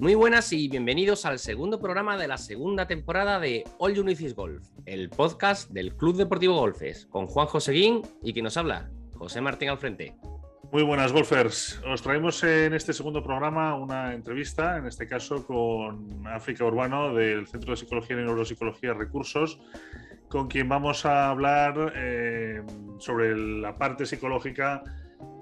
Muy 0.00 0.14
buenas 0.14 0.50
y 0.54 0.66
bienvenidos 0.66 1.26
al 1.26 1.38
segundo 1.38 1.78
programa 1.78 2.16
de 2.16 2.26
la 2.26 2.38
segunda 2.38 2.86
temporada 2.86 3.38
de 3.38 3.64
All 3.76 3.92
You 3.92 4.02
Golf, 4.34 4.66
el 4.86 5.10
podcast 5.10 5.70
del 5.72 5.94
Club 5.94 6.16
Deportivo 6.16 6.54
Golfes, 6.56 7.04
con 7.04 7.26
Juan 7.26 7.46
Joseguín 7.46 8.00
y 8.22 8.32
quien 8.32 8.44
nos 8.44 8.56
habla, 8.56 8.88
José 9.12 9.42
Martín 9.42 9.68
al 9.68 9.76
frente. 9.76 10.16
Muy 10.72 10.84
buenas 10.84 11.12
golfers. 11.12 11.82
Os 11.86 12.00
traemos 12.00 12.42
en 12.44 12.72
este 12.72 12.94
segundo 12.94 13.22
programa 13.22 13.74
una 13.74 14.14
entrevista, 14.14 14.78
en 14.78 14.86
este 14.86 15.06
caso 15.06 15.46
con 15.46 16.26
África 16.26 16.64
Urbano 16.64 17.12
del 17.12 17.46
Centro 17.46 17.72
de 17.72 17.76
Psicología 17.76 18.16
y 18.16 18.20
Neuropsicología 18.20 18.94
Recursos, 18.94 19.60
con 20.28 20.48
quien 20.48 20.66
vamos 20.66 21.04
a 21.04 21.28
hablar 21.28 21.92
eh, 21.94 22.62
sobre 22.98 23.36
la 23.36 23.76
parte 23.76 24.06
psicológica 24.06 24.82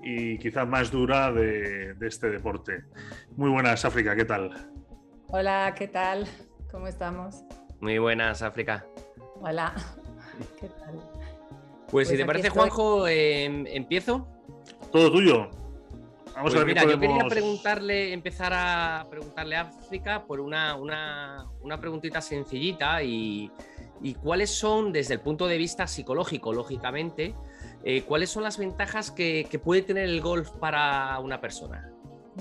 y 0.02 0.38
quizás 0.38 0.66
más 0.66 0.90
dura 0.90 1.32
de, 1.32 1.94
este 2.00 2.30
deporte. 2.30 2.84
Muy 3.36 3.50
buenas, 3.50 3.84
África, 3.84 4.14
¿qué 4.16 4.24
tal? 4.24 4.70
Hola, 5.28 5.74
¿qué 5.76 5.88
tal? 5.88 6.26
¿Cómo 6.70 6.86
estamos? 6.86 7.44
Muy 7.80 7.98
buenas, 7.98 8.42
África. 8.42 8.86
Hola, 9.40 9.74
¿qué 10.60 10.68
tal? 10.68 11.00
Pues, 11.90 12.08
si 12.08 12.16
te 12.16 12.24
parece, 12.24 12.50
Juanjo, 12.50 13.06
em, 13.08 13.66
empiezo. 13.66 14.28
Todo 14.92 15.10
tuyo. 15.10 15.50
Vamos 16.34 16.54
a 16.54 16.54
pues 16.54 16.54
ver 16.54 16.66
mira, 16.66 16.84
yo 16.84 17.00
quería 17.00 17.24
preguntarle, 17.28 18.12
empezar 18.12 18.52
a 18.54 19.06
preguntarle 19.10 19.56
a 19.56 19.62
África 19.62 20.24
por 20.24 20.40
una, 20.40 20.76
una, 20.76 21.46
una 21.62 21.80
preguntita 21.80 22.20
sencillita 22.20 23.02
y, 23.02 23.50
y 24.00 24.14
cuáles 24.14 24.50
son, 24.50 24.92
desde 24.92 25.14
el 25.14 25.20
punto 25.20 25.48
de 25.48 25.58
vista 25.58 25.88
psicológico, 25.88 26.52
lógicamente, 26.52 27.34
eh, 27.90 28.02
¿cuáles 28.02 28.28
son 28.28 28.42
las 28.42 28.58
ventajas 28.58 29.10
que, 29.10 29.48
puede 29.64 29.80
tener 29.80 30.04
el 30.04 30.20
golf 30.20 30.50
para 30.50 31.18
una 31.20 31.40
persona? 31.40 31.90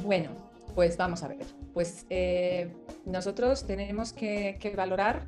Bueno, 0.03 0.31
pues 0.75 0.97
vamos 0.97 1.23
a 1.23 1.29
ver. 1.29 1.45
Pues 1.73 2.05
eh, 2.09 2.75
nosotros 3.05 3.65
tenemos 3.65 4.11
que, 4.11 4.59
valorar 4.75 5.25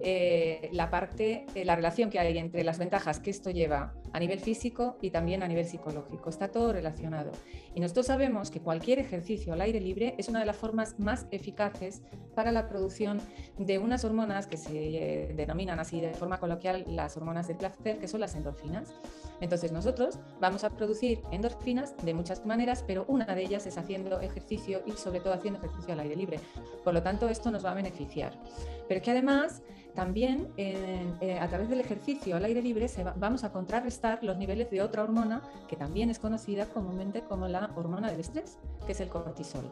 eh, 0.00 0.70
la 0.72 0.88
parte, 0.88 1.44
la 1.54 1.76
relación 1.76 2.08
que 2.08 2.18
hay 2.18 2.38
entre 2.38 2.64
las 2.64 2.78
ventajas 2.78 3.20
que 3.20 3.28
esto 3.28 3.50
lleva 3.50 3.92
a 4.18 4.20
nivel 4.20 4.40
físico 4.40 4.96
y 5.00 5.10
también 5.10 5.44
a 5.44 5.48
nivel 5.48 5.64
psicológico. 5.64 6.28
Está 6.28 6.48
todo 6.48 6.72
relacionado. 6.72 7.30
Y 7.72 7.78
nosotros 7.78 8.06
sabemos 8.06 8.50
que 8.50 8.60
cualquier 8.60 8.98
ejercicio 8.98 9.52
al 9.52 9.60
aire 9.60 9.80
libre 9.80 10.16
es 10.18 10.28
una 10.28 10.40
de 10.40 10.44
las 10.44 10.56
formas 10.56 10.98
más 10.98 11.28
eficaces 11.30 12.02
para 12.34 12.50
la 12.50 12.68
producción 12.68 13.20
de 13.58 13.78
unas 13.78 14.04
hormonas 14.04 14.48
que 14.48 14.56
se 14.56 15.32
denominan 15.36 15.78
así 15.78 16.00
de 16.00 16.14
forma 16.14 16.40
coloquial 16.40 16.84
las 16.88 17.16
hormonas 17.16 17.46
del 17.46 17.58
placer, 17.58 17.98
que 17.98 18.08
son 18.08 18.20
las 18.20 18.34
endorfinas. 18.34 18.92
Entonces 19.40 19.70
nosotros 19.70 20.18
vamos 20.40 20.64
a 20.64 20.70
producir 20.70 21.20
endorfinas 21.30 21.96
de 22.04 22.12
muchas 22.12 22.44
maneras, 22.44 22.82
pero 22.84 23.04
una 23.06 23.24
de 23.24 23.42
ellas 23.42 23.68
es 23.68 23.78
haciendo 23.78 24.20
ejercicio 24.20 24.82
y 24.84 24.92
sobre 24.92 25.20
todo 25.20 25.32
haciendo 25.32 25.60
ejercicio 25.60 25.94
al 25.94 26.00
aire 26.00 26.16
libre. 26.16 26.40
Por 26.82 26.92
lo 26.92 27.04
tanto, 27.04 27.28
esto 27.28 27.52
nos 27.52 27.64
va 27.64 27.70
a 27.70 27.74
beneficiar. 27.74 28.32
Pero 28.88 29.00
que 29.00 29.12
además 29.12 29.62
también 29.98 30.46
eh, 30.56 31.38
a 31.40 31.48
través 31.48 31.68
del 31.68 31.80
ejercicio 31.80 32.36
al 32.36 32.44
aire 32.44 32.62
libre 32.62 32.86
vamos 33.16 33.42
a 33.42 33.50
contrarrestar 33.50 34.07
los 34.22 34.36
niveles 34.36 34.70
de 34.70 34.82
otra 34.82 35.02
hormona 35.02 35.42
que 35.68 35.76
también 35.76 36.10
es 36.10 36.18
conocida 36.18 36.66
comúnmente 36.66 37.22
como 37.22 37.48
la 37.48 37.70
hormona 37.76 38.10
del 38.10 38.20
estrés, 38.20 38.58
que 38.86 38.92
es 38.92 39.00
el 39.00 39.08
cortisol. 39.08 39.70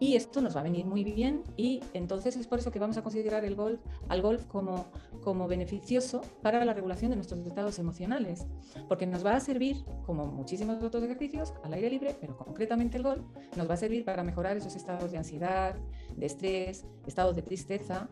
Y 0.00 0.16
esto 0.16 0.42
nos 0.42 0.56
va 0.56 0.60
a 0.60 0.64
venir 0.64 0.84
muy 0.86 1.04
bien 1.04 1.44
y 1.56 1.80
entonces 1.92 2.36
es 2.36 2.46
por 2.46 2.58
eso 2.58 2.70
que 2.72 2.78
vamos 2.78 2.96
a 2.96 3.02
considerar 3.02 3.44
el 3.44 3.54
golf, 3.54 3.80
al 4.08 4.22
golf 4.22 4.44
como, 4.46 4.86
como 5.22 5.46
beneficioso 5.46 6.20
para 6.42 6.64
la 6.64 6.74
regulación 6.74 7.10
de 7.10 7.16
nuestros 7.16 7.46
estados 7.46 7.78
emocionales, 7.78 8.46
porque 8.88 9.06
nos 9.06 9.24
va 9.24 9.36
a 9.36 9.40
servir, 9.40 9.84
como 10.04 10.26
muchísimos 10.26 10.82
otros 10.82 11.02
ejercicios, 11.04 11.54
al 11.62 11.74
aire 11.74 11.90
libre, 11.90 12.16
pero 12.20 12.36
concretamente 12.36 12.96
el 12.96 13.04
golf, 13.04 13.24
nos 13.56 13.70
va 13.70 13.74
a 13.74 13.78
servir 13.78 14.04
para 14.04 14.24
mejorar 14.24 14.56
esos 14.56 14.74
estados 14.74 15.12
de 15.12 15.18
ansiedad, 15.18 15.76
de 16.16 16.26
estrés, 16.26 16.84
estados 17.06 17.36
de 17.36 17.42
tristeza, 17.42 18.08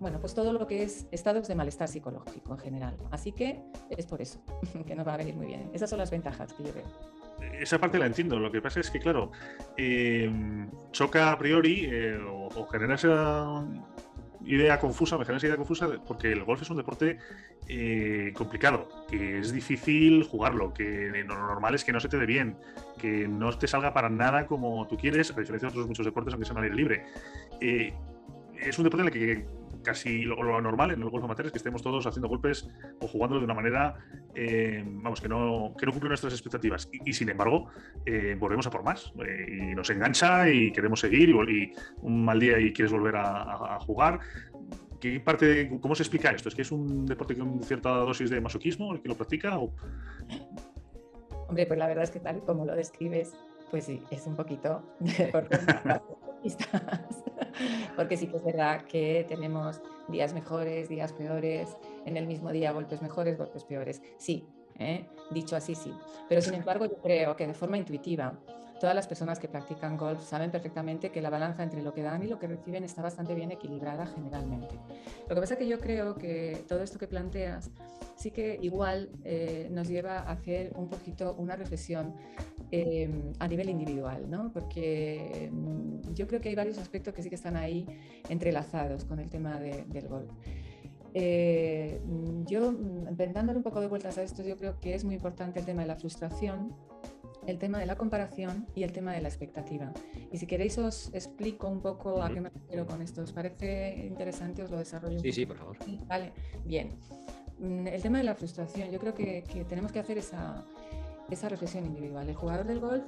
bueno, 0.00 0.20
pues 0.20 0.34
todo 0.34 0.52
lo 0.52 0.66
que 0.66 0.82
es 0.82 1.06
estados 1.10 1.48
de 1.48 1.54
malestar 1.54 1.88
psicológico 1.88 2.52
en 2.52 2.58
general. 2.58 2.96
Así 3.10 3.32
que 3.32 3.62
es 3.90 4.06
por 4.06 4.20
eso 4.20 4.40
que 4.86 4.94
nos 4.94 5.06
va 5.06 5.14
a 5.14 5.16
venir 5.16 5.34
muy 5.34 5.46
bien. 5.46 5.70
Esas 5.72 5.90
son 5.90 5.98
las 5.98 6.10
ventajas 6.10 6.52
que 6.52 6.64
yo 6.64 6.72
veo 6.72 6.84
esa 7.60 7.78
parte 7.78 7.98
la 7.98 8.06
entiendo. 8.06 8.38
Lo 8.38 8.50
que 8.50 8.60
pasa 8.60 8.80
es 8.80 8.90
que, 8.90 8.98
claro, 8.98 9.30
eh, 9.76 10.30
choca 10.92 11.32
a 11.32 11.38
priori 11.38 11.86
eh, 11.90 12.18
o, 12.18 12.66
genera 12.66 12.94
esa 12.94 13.64
idea 14.44 14.78
confusa, 14.78 15.18
me 15.18 15.24
genera 15.24 15.38
esa 15.38 15.46
idea 15.48 15.56
confusa 15.56 15.88
porque 16.06 16.30
el 16.30 16.44
golf 16.44 16.62
es 16.62 16.70
un 16.70 16.76
deporte 16.76 17.18
eh, 17.68 18.32
complicado, 18.36 18.88
que 19.10 19.38
es 19.38 19.52
difícil 19.52 20.22
jugarlo, 20.22 20.72
que 20.72 21.24
lo 21.26 21.34
normal 21.34 21.74
es 21.74 21.84
que 21.84 21.92
no 21.92 21.98
se 21.98 22.08
te 22.08 22.16
dé 22.16 22.26
bien, 22.26 22.56
que 22.98 23.26
no 23.26 23.56
te 23.58 23.66
salga 23.66 23.92
para 23.92 24.08
nada 24.08 24.46
como 24.46 24.86
tú 24.86 24.96
quieres, 24.96 25.30
a 25.32 25.40
diferencia 25.40 25.68
de 25.68 25.72
otros 25.72 25.88
muchos 25.88 26.06
deportes, 26.06 26.32
aunque 26.32 26.46
sean 26.46 26.58
al 26.58 26.64
aire 26.64 26.76
libre. 26.76 27.06
es 27.60 28.78
un 28.78 28.84
deporte 28.84 29.02
en 29.02 29.06
el 29.06 29.12
que 29.12 29.46
casi 29.86 30.22
lo, 30.22 30.60
normal 30.60 30.90
en 30.90 31.00
el 31.00 31.08
golf 31.08 31.24
amateur 31.24 31.46
es 31.46 31.52
que 31.52 31.58
estemos 31.58 31.80
todos 31.80 32.04
haciendo 32.06 32.28
golpes 32.28 32.68
o 33.00 33.06
jugándolo 33.06 33.40
de 33.40 33.44
una 33.44 33.54
manera, 33.54 33.94
eh, 34.34 34.82
vamos, 34.84 35.20
que 35.20 35.28
no, 35.28 35.74
que 35.78 35.86
no 35.86 35.92
cumple 35.92 36.08
nuestras 36.08 36.32
expectativas. 36.32 36.90
Y, 37.04 37.12
sin 37.12 37.28
embargo, 37.28 37.68
eh, 38.04 38.36
volvemos 38.38 38.66
a 38.66 38.70
por 38.70 38.82
más. 38.82 39.12
Eh, 39.24 39.70
y 39.70 39.74
nos 39.74 39.88
engancha 39.90 40.50
y 40.50 40.72
queremos 40.72 41.00
seguir 41.00 41.30
y, 41.30 41.72
un 42.02 42.24
mal 42.24 42.40
día 42.40 42.58
y 42.58 42.72
quieres 42.72 42.92
volver 42.92 43.14
a, 43.16 43.78
jugar. 43.80 44.18
¿Qué 45.00 45.20
parte 45.20 45.70
¿Cómo 45.80 45.94
se 45.94 46.02
explica 46.02 46.30
esto? 46.30 46.48
¿Es 46.48 46.54
que 46.54 46.62
es 46.62 46.72
un 46.72 47.06
deporte 47.06 47.36
con 47.36 47.62
cierta 47.62 47.90
dosis 47.90 48.30
de 48.30 48.40
masoquismo 48.40 48.92
el 48.92 49.00
que 49.00 49.08
lo 49.08 49.14
practica? 49.14 49.58
Hombre, 51.48 51.66
pues 51.66 51.78
la 51.78 51.86
verdad 51.86 52.04
es 52.04 52.10
que 52.10 52.18
tal 52.18 52.40
como 52.40 52.64
lo 52.64 52.74
describes, 52.74 53.34
pues 53.70 53.84
sí, 53.84 54.02
es 54.10 54.26
un 54.26 54.34
poquito 54.34 54.82
de 54.98 55.30
porque 57.96 58.16
sí 58.16 58.26
que 58.26 58.36
es 58.36 58.44
verdad 58.44 58.82
que 58.86 59.24
tenemos 59.28 59.80
días 60.08 60.34
mejores, 60.34 60.88
días 60.88 61.12
peores, 61.12 61.76
en 62.04 62.16
el 62.16 62.26
mismo 62.26 62.52
día 62.52 62.72
golpes 62.72 63.02
mejores, 63.02 63.38
golpes 63.38 63.64
peores. 63.64 64.02
Sí, 64.18 64.46
¿eh? 64.78 65.06
dicho 65.30 65.56
así, 65.56 65.74
sí. 65.74 65.92
Pero 66.28 66.40
sin 66.40 66.54
embargo, 66.54 66.86
yo 66.86 66.96
creo 66.98 67.36
que 67.36 67.46
de 67.46 67.54
forma 67.54 67.78
intuitiva, 67.78 68.38
todas 68.80 68.94
las 68.94 69.06
personas 69.06 69.38
que 69.38 69.48
practican 69.48 69.96
golf 69.96 70.22
saben 70.22 70.50
perfectamente 70.50 71.10
que 71.10 71.20
la 71.20 71.30
balanza 71.30 71.62
entre 71.62 71.82
lo 71.82 71.94
que 71.94 72.02
dan 72.02 72.22
y 72.22 72.26
lo 72.26 72.38
que 72.38 72.46
reciben 72.46 72.84
está 72.84 73.02
bastante 73.02 73.34
bien 73.34 73.50
equilibrada 73.50 74.06
generalmente. 74.06 74.74
Lo 75.28 75.34
que 75.34 75.40
pasa 75.40 75.54
es 75.54 75.58
que 75.58 75.68
yo 75.68 75.80
creo 75.80 76.16
que 76.16 76.64
todo 76.68 76.82
esto 76.82 76.98
que 76.98 77.06
planteas 77.06 77.70
sí 78.16 78.30
que 78.30 78.58
igual 78.62 79.10
eh, 79.24 79.68
nos 79.70 79.88
lleva 79.88 80.18
a 80.18 80.32
hacer 80.32 80.72
un 80.76 80.88
poquito 80.88 81.34
una 81.38 81.56
reflexión 81.56 82.14
Em, 82.72 83.32
a 83.38 83.46
nivel 83.46 83.68
individual, 83.68 84.28
¿no? 84.28 84.50
porque 84.52 85.48
mm, 85.52 86.14
yo 86.14 86.26
creo 86.26 86.40
que 86.40 86.48
hay 86.48 86.56
varios 86.56 86.78
aspectos 86.78 87.14
que 87.14 87.22
sí 87.22 87.28
que 87.28 87.36
están 87.36 87.56
ahí 87.56 87.86
entrelazados 88.28 89.04
con 89.04 89.20
el 89.20 89.30
tema 89.30 89.60
del 89.60 90.08
golf. 90.08 90.28
Eh, 91.14 92.00
yo, 92.46 92.72
mm, 92.72 93.16
dándole 93.32 93.58
un 93.58 93.62
poco 93.62 93.80
de 93.80 93.86
vueltas 93.86 94.18
a 94.18 94.24
esto, 94.24 94.42
yo 94.42 94.56
creo 94.56 94.80
que 94.80 94.96
es 94.96 95.04
muy 95.04 95.14
importante 95.14 95.60
el 95.60 95.64
tema 95.64 95.82
de 95.82 95.88
la 95.88 95.94
frustración, 95.94 96.74
el 97.46 97.58
tema 97.58 97.78
de 97.78 97.86
la 97.86 97.96
comparación 97.96 98.66
y 98.74 98.82
el 98.82 98.92
tema 98.92 99.12
de 99.12 99.20
la 99.20 99.28
expectativa. 99.28 99.92
Y 100.32 100.38
si 100.38 100.46
queréis 100.46 100.78
os 100.78 101.10
explico 101.14 101.68
un 101.68 101.80
poco 101.80 102.22
a 102.22 102.30
qué 102.30 102.40
me 102.40 102.50
refiero 102.50 102.86
con 102.86 103.02
esto. 103.02 103.22
¿Os 103.22 103.32
parece 103.32 104.06
interesante? 104.06 104.62
Os 104.62 104.70
lo 104.70 104.78
desarrollo. 104.78 105.20
Sí, 105.20 105.32
sí, 105.32 105.46
por 105.46 105.56
favor. 105.56 105.76
Vale, 106.06 106.32
bien. 106.64 106.98
El 107.60 108.02
tema 108.02 108.18
de 108.18 108.24
la 108.24 108.34
frustración, 108.34 108.90
yo 108.90 108.98
creo 108.98 109.14
que, 109.14 109.44
que 109.44 109.64
tenemos 109.64 109.90
que 109.92 109.98
hacer 109.98 110.18
esa, 110.18 110.64
esa 111.30 111.48
reflexión 111.48 111.86
individual. 111.86 112.28
El 112.28 112.34
jugador 112.34 112.66
del 112.66 112.80
golf 112.80 113.04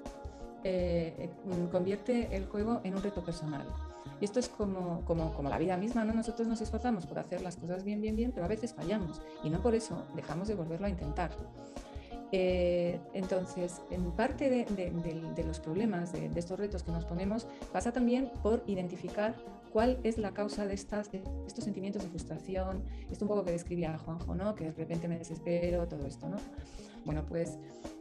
eh, 0.65 1.15
eh, 1.19 1.31
convierte 1.71 2.35
el 2.35 2.47
juego 2.47 2.81
en 2.85 2.97
un 2.97 3.03
reto 3.03 3.25
personal. 3.25 3.67
Y 4.21 4.25
esto 4.25 4.41
es 4.41 4.49
como, 4.49 5.05
como, 5.05 5.33
como, 5.35 5.49
la 5.49 5.59
vida 5.59 5.77
misma, 5.77 6.05
¿no? 6.05 6.13
Nosotros 6.13 6.49
nos 6.49 6.61
esforzamos 6.61 7.07
por 7.07 7.21
hacer 7.21 7.41
las 7.43 7.57
cosas 7.57 7.85
bien, 7.85 8.01
bien, 8.01 8.17
bien, 8.17 8.33
pero 8.33 8.47
a 8.47 8.49
veces 8.49 8.75
fallamos 8.75 9.21
y 9.45 9.51
no 9.51 9.61
por 9.61 9.75
eso 9.77 10.05
dejamos 10.17 10.49
de 10.49 10.55
volverlo 10.55 10.87
a 10.87 10.91
intentar. 10.91 11.31
Eh, 12.33 13.01
entonces, 13.15 13.81
en 13.91 14.11
parte 14.13 14.51
de, 14.51 15.45
los 15.47 15.61
problemas, 15.61 16.13
de, 16.13 16.31
estos 16.37 16.59
retos 16.59 16.83
que 16.83 16.93
nos 16.93 17.05
ponemos, 17.05 17.47
pasa 17.73 17.93
también 17.93 18.31
por 18.43 18.63
identificar 18.67 19.35
cuál 19.73 19.99
es 20.03 20.19
la 20.19 20.33
causa 20.33 20.67
de, 20.67 20.75
estas, 20.75 21.11
estos 21.47 21.65
sentimientos 21.65 22.03
de 22.03 22.09
frustración, 22.09 22.83
esto 23.11 23.25
un 23.25 23.29
poco 23.29 23.45
que 23.45 23.53
describía 23.53 23.97
Juanjo, 23.99 24.35
¿no? 24.35 24.55
que 24.55 24.65
de 24.65 24.73
repente 24.73 25.09
me 25.09 25.19
desespero, 25.19 25.87
todo 25.89 26.07
esto. 26.07 26.29
¿no? 26.29 26.37
Bueno, 27.05 27.25
pues 27.27 27.59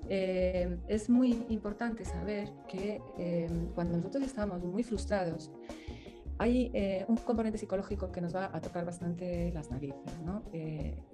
eh, 0.09 0.77
es 0.88 1.09
muy 1.09 1.45
importante 1.50 2.03
saber 2.03 2.50
que 2.68 3.01
eh, 3.18 3.50
cuando 3.75 3.97
nosotros 3.97 4.24
estamos 4.24 4.63
muy 4.63 4.83
frustrados, 4.83 5.51
hay 6.39 6.72
eh, 6.74 7.06
un 7.07 7.18
componente 7.18 7.57
psicológico 7.57 8.12
que 8.12 8.22
nos 8.22 8.36
va 8.36 8.50
a 8.54 8.62
tocar 8.62 8.86
bastante 8.86 9.51
las 9.54 9.72
narices. 9.72 10.13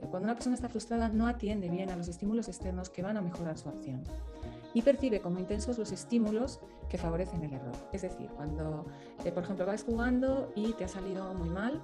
cuando 0.10 0.26
una 0.26 0.34
persona 0.34 0.56
está 0.56 0.70
frustrada 0.70 1.10
no 1.10 1.28
atiende 1.28 1.70
bien 1.70 1.90
a 1.90 1.96
los 1.96 2.08
estímulos 2.08 2.48
externos 2.48 2.90
que 2.90 3.02
van 3.02 3.18
a 3.18 3.22
mejorar 3.22 3.58
su 3.58 3.70
acción 3.70 4.04
y 4.74 4.82
percibe 4.82 5.20
como 5.20 5.40
intensos 5.40 5.78
los 5.78 5.92
estímulos 5.92 6.60
que 6.90 6.98
favorecen 6.98 7.44
el 7.44 7.54
error. 7.54 7.76
Es 7.92 8.02
decir, 8.02 8.28
cuando, 8.36 8.86
por 9.34 9.44
ejemplo, 9.44 9.66
vas 9.66 9.84
jugando 9.84 10.52
y 10.56 10.74
te 10.74 10.84
ha 10.84 10.88
salido 10.88 11.34
muy 11.34 11.50
mal 11.50 11.82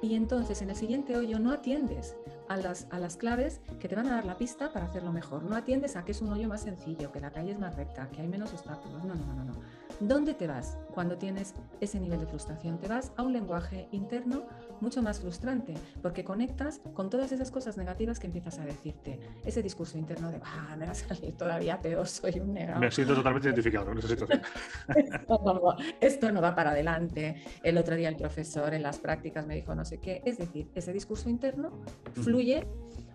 y 0.00 0.14
entonces 0.14 0.62
en 0.62 0.70
el 0.70 0.76
siguiente 0.76 1.16
hoyo 1.16 1.38
no 1.38 1.52
atiendes 1.52 2.16
a 2.48 2.56
las, 2.56 2.86
a 2.90 2.98
las 2.98 3.16
claves 3.16 3.60
que 3.80 3.88
te 3.88 3.96
van 3.96 4.06
a 4.06 4.16
dar 4.16 4.24
la 4.24 4.36
pista 4.36 4.72
para 4.72 4.86
hacerlo 4.86 5.12
mejor. 5.12 5.42
No 5.42 5.56
atiendes 5.56 5.96
a 5.96 6.04
que 6.04 6.12
es 6.12 6.22
un 6.22 6.32
hoyo 6.32 6.48
más 6.48 6.62
sencillo, 6.62 7.10
que 7.10 7.20
la 7.20 7.30
calle 7.30 7.52
es 7.52 7.58
más 7.58 7.76
recta, 7.76 8.08
que 8.10 8.20
hay 8.20 8.28
menos 8.28 8.52
obstáculos. 8.52 9.04
No, 9.04 9.14
no, 9.14 9.34
no, 9.34 9.44
no. 9.44 9.54
¿Dónde 10.00 10.34
te 10.34 10.46
vas 10.46 10.78
cuando 10.94 11.18
tienes 11.18 11.54
ese 11.80 11.98
nivel 11.98 12.20
de 12.20 12.26
frustración? 12.26 12.78
Te 12.78 12.86
vas 12.86 13.10
a 13.16 13.22
un 13.24 13.32
lenguaje 13.32 13.88
interno 13.90 14.44
mucho 14.80 15.02
más 15.02 15.18
frustrante, 15.18 15.74
porque 16.00 16.22
conectas 16.22 16.80
con 16.94 17.10
todas 17.10 17.32
esas 17.32 17.50
cosas 17.50 17.76
negativas 17.76 18.20
que 18.20 18.28
empiezas 18.28 18.60
a 18.60 18.64
decirte. 18.64 19.18
Ese 19.44 19.60
discurso 19.60 19.98
interno 19.98 20.30
de, 20.30 20.40
ah, 20.44 20.76
me 20.78 20.86
va 20.86 20.92
a 20.92 20.94
salir 20.94 21.36
todavía 21.36 21.80
peor, 21.80 22.06
soy 22.06 22.38
un 22.38 22.54
negado. 22.54 22.78
Me 22.78 22.92
siento 22.92 23.16
totalmente 23.16 23.48
identificado 23.48 23.90
en 23.90 23.98
esa 23.98 24.08
situación. 24.08 24.40
esto, 26.00 26.30
no, 26.30 26.40
va 26.40 26.54
para 26.54 26.70
adelante. 26.70 27.42
El 27.64 27.76
otro 27.76 27.96
día 27.96 28.08
el 28.08 28.16
profesor 28.16 28.74
en 28.74 28.84
las 28.84 28.98
prácticas 28.98 29.48
me 29.48 29.56
dijo 29.56 29.74
no 29.74 29.84
sé 29.84 29.98
qué. 29.98 30.22
Es 30.24 30.38
decir, 30.38 30.70
ese 30.76 30.92
discurso 30.92 31.28
interno 31.28 31.72
fluye 32.12 32.68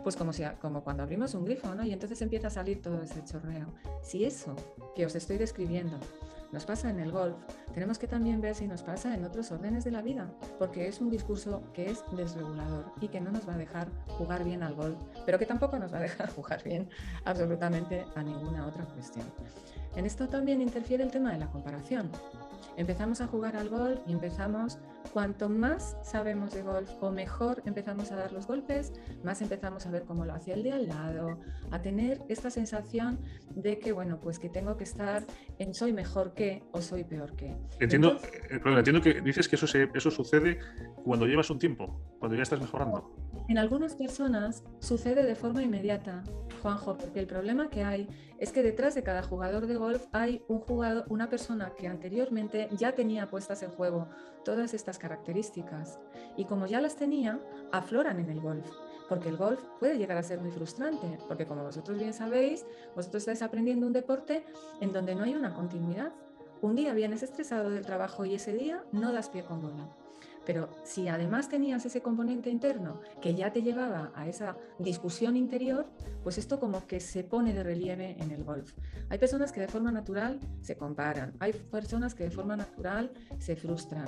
pues 0.03 0.17
como, 0.17 0.33
sea, 0.33 0.59
como 0.59 0.83
cuando 0.83 1.03
abrimos 1.03 1.33
un 1.33 1.45
grifo, 1.45 1.73
¿no? 1.73 1.85
Y 1.85 1.93
entonces 1.93 2.21
empieza 2.21 2.47
a 2.47 2.49
salir 2.49 2.81
todo 2.81 3.01
ese 3.01 3.23
chorreo. 3.23 3.73
Si 4.01 4.25
eso 4.25 4.53
que 4.97 5.05
os 5.05 5.15
estoy 5.15 5.37
describiendo 5.37 5.97
nos 6.53 6.65
pasa 6.65 6.89
en 6.89 6.99
el 6.99 7.11
golf, 7.11 7.35
tenemos 7.73 7.97
que 7.97 8.07
también 8.07 8.39
ver 8.39 8.53
si 8.55 8.67
nos 8.67 8.83
pasa 8.83 9.13
en 9.15 9.25
otros 9.25 9.51
órdenes 9.51 9.83
de 9.83 9.91
la 9.91 10.01
vida, 10.01 10.31
porque 10.59 10.87
es 10.87 11.01
un 11.01 11.09
discurso 11.09 11.63
que 11.73 11.89
es 11.89 12.03
desregulador 12.15 12.85
y 13.01 13.07
que 13.07 13.19
no 13.19 13.31
nos 13.31 13.49
va 13.49 13.55
a 13.55 13.57
dejar 13.57 13.89
jugar 14.17 14.43
bien 14.43 14.61
al 14.61 14.75
golf, 14.75 14.97
pero 15.25 15.39
que 15.39 15.47
tampoco 15.47 15.79
nos 15.79 15.91
va 15.91 15.97
a 15.97 16.01
dejar 16.01 16.29
jugar 16.35 16.63
bien 16.63 16.87
absolutamente 17.25 18.05
a 18.15 18.21
ninguna 18.21 18.67
otra 18.67 18.85
cuestión. 18.85 19.25
En 19.95 20.05
esto 20.05 20.27
también 20.27 20.61
interfiere 20.61 21.03
el 21.03 21.11
tema 21.11 21.31
de 21.31 21.39
la 21.39 21.47
comparación. 21.47 22.09
Empezamos 22.77 23.21
a 23.21 23.27
jugar 23.27 23.55
al 23.55 23.69
golf 23.69 23.99
y 24.07 24.13
empezamos, 24.13 24.79
cuanto 25.11 25.49
más 25.49 25.97
sabemos 26.03 26.53
de 26.53 26.61
golf 26.61 26.89
o 27.01 27.11
mejor 27.11 27.61
empezamos 27.65 28.11
a 28.11 28.15
dar 28.15 28.31
los 28.31 28.47
golpes, 28.47 28.93
más 29.23 29.41
empezamos 29.41 29.85
a 29.85 29.91
ver 29.91 30.03
cómo 30.03 30.25
lo 30.25 30.33
hacía 30.33 30.55
el 30.55 30.63
de 30.63 30.71
al 30.71 30.87
lado, 30.87 31.39
a 31.71 31.81
tener 31.81 32.21
esta 32.29 32.49
sensación 32.49 33.19
de 33.55 33.79
que, 33.79 33.91
bueno, 33.91 34.19
pues 34.19 34.39
que 34.39 34.49
tengo 34.49 34.77
que 34.77 34.83
estar 34.83 35.25
en 35.59 35.73
soy 35.73 35.93
mejor 35.93 36.33
que 36.33 36.63
o 36.71 36.81
soy 36.81 37.03
peor 37.03 37.35
que. 37.35 37.55
Entiendo, 37.79 38.17
eh, 38.49 38.59
entiendo 38.65 39.01
que 39.01 39.21
dices 39.21 39.47
que 39.47 39.55
eso, 39.55 39.65
eso 39.93 40.11
sucede 40.11 40.59
cuando 41.03 41.25
llevas 41.25 41.49
un 41.49 41.59
tiempo, 41.59 42.01
cuando 42.19 42.35
ya 42.35 42.43
estás 42.43 42.59
mejorando. 42.59 43.22
En 43.49 43.57
algunas 43.57 43.95
personas 43.95 44.63
sucede 44.79 45.23
de 45.23 45.35
forma 45.35 45.63
inmediata, 45.63 46.23
Juanjo, 46.61 46.97
porque 46.97 47.19
el 47.19 47.27
problema 47.27 47.69
que 47.69 47.83
hay 47.83 48.07
es 48.39 48.53
que 48.53 48.63
detrás 48.63 48.95
de 48.95 49.03
cada 49.03 49.21
jugador 49.21 49.67
de 49.67 49.75
golf 49.75 50.05
hay 50.13 50.45
un 50.47 50.59
jugador, 50.59 51.05
una 51.09 51.29
persona 51.29 51.73
que 51.77 51.89
anteriormente 51.89 52.69
ya 52.71 52.93
tenía 52.93 53.29
puestas 53.29 53.61
en 53.61 53.71
juego 53.71 54.07
todas 54.45 54.73
estas 54.73 54.97
características 54.97 55.99
y 56.37 56.45
como 56.45 56.67
ya 56.67 56.79
las 56.79 56.95
tenía, 56.95 57.41
afloran 57.73 58.21
en 58.21 58.29
el 58.29 58.39
golf. 58.39 58.65
Porque 59.09 59.27
el 59.27 59.35
golf 59.35 59.61
puede 59.77 59.97
llegar 59.97 60.17
a 60.17 60.23
ser 60.23 60.39
muy 60.39 60.51
frustrante, 60.51 61.19
porque 61.27 61.45
como 61.45 61.63
vosotros 61.63 61.99
bien 61.99 62.13
sabéis, 62.13 62.65
vosotros 62.95 63.23
estáis 63.23 63.41
aprendiendo 63.41 63.85
un 63.85 63.93
deporte 63.93 64.45
en 64.79 64.93
donde 64.93 65.15
no 65.15 65.25
hay 65.25 65.35
una 65.35 65.53
continuidad. 65.53 66.13
Un 66.61 66.75
día 66.75 66.93
vienes 66.93 67.23
estresado 67.23 67.69
del 67.69 67.85
trabajo 67.85 68.23
y 68.23 68.35
ese 68.35 68.53
día 68.53 68.85
no 68.93 69.11
das 69.11 69.27
pie 69.27 69.43
con 69.43 69.61
bola. 69.61 70.02
Pero 70.45 70.69
si 70.83 71.07
además 71.07 71.49
tenías 71.49 71.85
ese 71.85 72.01
componente 72.01 72.49
interno 72.49 72.99
que 73.21 73.35
ya 73.35 73.53
te 73.53 73.61
llevaba 73.61 74.11
a 74.15 74.27
esa 74.27 74.57
discusión 74.79 75.37
interior, 75.37 75.85
pues 76.23 76.37
esto 76.37 76.59
como 76.59 76.85
que 76.85 76.99
se 76.99 77.23
pone 77.23 77.53
de 77.53 77.63
relieve 77.63 78.15
en 78.19 78.31
el 78.31 78.43
golf. 78.43 78.73
Hay 79.09 79.17
personas 79.17 79.51
que 79.51 79.61
de 79.61 79.67
forma 79.67 79.91
natural 79.91 80.39
se 80.61 80.75
comparan, 80.75 81.33
hay 81.39 81.53
personas 81.53 82.13
que 82.13 82.25
de 82.25 82.31
forma 82.31 82.55
natural 82.55 83.11
se 83.39 83.55
frustran. 83.55 84.07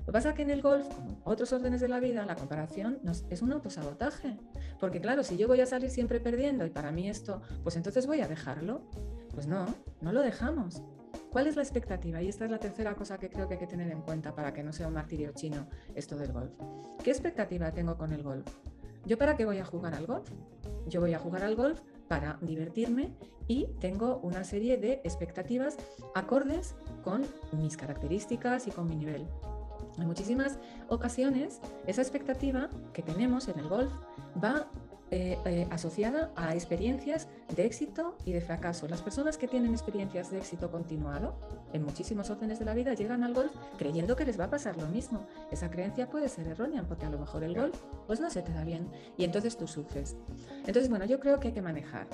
Lo 0.00 0.06
que 0.06 0.12
pasa 0.12 0.30
es 0.30 0.34
que 0.34 0.42
en 0.42 0.50
el 0.50 0.62
golf, 0.62 0.86
como 0.88 1.20
otros 1.24 1.52
órdenes 1.52 1.80
de 1.80 1.88
la 1.88 2.00
vida, 2.00 2.24
la 2.26 2.34
comparación 2.34 2.98
es 3.28 3.42
un 3.42 3.52
autosabotaje. 3.52 4.36
Porque 4.80 5.00
claro, 5.00 5.22
si 5.22 5.36
yo 5.36 5.46
voy 5.46 5.60
a 5.60 5.66
salir 5.66 5.90
siempre 5.90 6.20
perdiendo 6.20 6.66
y 6.66 6.70
para 6.70 6.90
mí 6.90 7.08
esto, 7.08 7.42
pues 7.62 7.76
entonces 7.76 8.06
voy 8.06 8.20
a 8.20 8.26
dejarlo. 8.26 8.82
Pues 9.34 9.46
no, 9.46 9.66
no 10.00 10.12
lo 10.12 10.22
dejamos. 10.22 10.82
¿Cuál 11.30 11.46
es 11.46 11.54
la 11.54 11.62
expectativa? 11.62 12.20
Y 12.20 12.28
esta 12.28 12.44
es 12.44 12.50
la 12.50 12.58
tercera 12.58 12.94
cosa 12.94 13.18
que 13.18 13.30
creo 13.30 13.46
que 13.46 13.54
hay 13.54 13.60
que 13.60 13.66
tener 13.66 13.90
en 13.90 14.02
cuenta 14.02 14.34
para 14.34 14.52
que 14.52 14.64
no 14.64 14.72
sea 14.72 14.88
un 14.88 14.94
martirio 14.94 15.30
chino 15.32 15.68
esto 15.94 16.16
del 16.16 16.32
golf. 16.32 16.50
¿Qué 17.04 17.10
expectativa 17.10 17.70
tengo 17.70 17.96
con 17.96 18.12
el 18.12 18.22
golf? 18.22 18.46
¿Yo 19.06 19.16
para 19.16 19.36
qué 19.36 19.44
voy 19.44 19.58
a 19.58 19.64
jugar 19.64 19.94
al 19.94 20.06
golf? 20.06 20.28
Yo 20.88 21.00
voy 21.00 21.14
a 21.14 21.20
jugar 21.20 21.44
al 21.44 21.54
golf 21.54 21.80
para 22.08 22.36
divertirme 22.42 23.14
y 23.46 23.66
tengo 23.78 24.18
una 24.24 24.42
serie 24.42 24.76
de 24.76 24.94
expectativas 25.04 25.76
acordes 26.16 26.74
con 27.04 27.24
mis 27.52 27.76
características 27.76 28.66
y 28.66 28.72
con 28.72 28.88
mi 28.88 28.96
nivel. 28.96 29.26
En 29.98 30.06
muchísimas 30.08 30.58
ocasiones 30.88 31.60
esa 31.86 32.02
expectativa 32.02 32.68
que 32.92 33.02
tenemos 33.02 33.46
en 33.46 33.60
el 33.60 33.68
golf 33.68 33.92
va 34.42 34.68
eh, 35.12 35.38
eh, 35.44 35.66
asociada 35.70 36.30
a 36.36 36.54
experiencias 36.54 37.28
de 37.56 37.66
éxito 37.66 38.16
y 38.24 38.32
de 38.32 38.40
fracaso. 38.40 38.86
Las 38.86 39.02
personas 39.02 39.38
que 39.38 39.48
tienen 39.48 39.72
experiencias 39.72 40.30
de 40.30 40.38
éxito 40.38 40.70
continuado 40.70 41.34
en 41.72 41.84
muchísimos 41.84 42.30
órdenes 42.30 42.60
de 42.60 42.64
la 42.64 42.74
vida 42.74 42.94
llegan 42.94 43.24
al 43.24 43.34
golf 43.34 43.52
creyendo 43.76 44.14
que 44.14 44.24
les 44.24 44.38
va 44.38 44.44
a 44.44 44.50
pasar 44.50 44.76
lo 44.76 44.86
mismo. 44.86 45.26
Esa 45.50 45.70
creencia 45.70 46.08
puede 46.08 46.28
ser 46.28 46.46
errónea 46.46 46.84
porque 46.84 47.06
a 47.06 47.10
lo 47.10 47.18
mejor 47.18 47.42
el 47.42 47.56
golf 47.56 47.76
pues 48.06 48.20
no 48.20 48.30
se 48.30 48.42
te 48.42 48.52
da 48.52 48.62
bien 48.62 48.88
y 49.18 49.24
entonces 49.24 49.56
tú 49.56 49.66
sufres. 49.66 50.16
Entonces, 50.58 50.88
bueno, 50.88 51.04
yo 51.06 51.18
creo 51.18 51.40
que 51.40 51.48
hay 51.48 51.54
que 51.54 51.62
manejar 51.62 52.06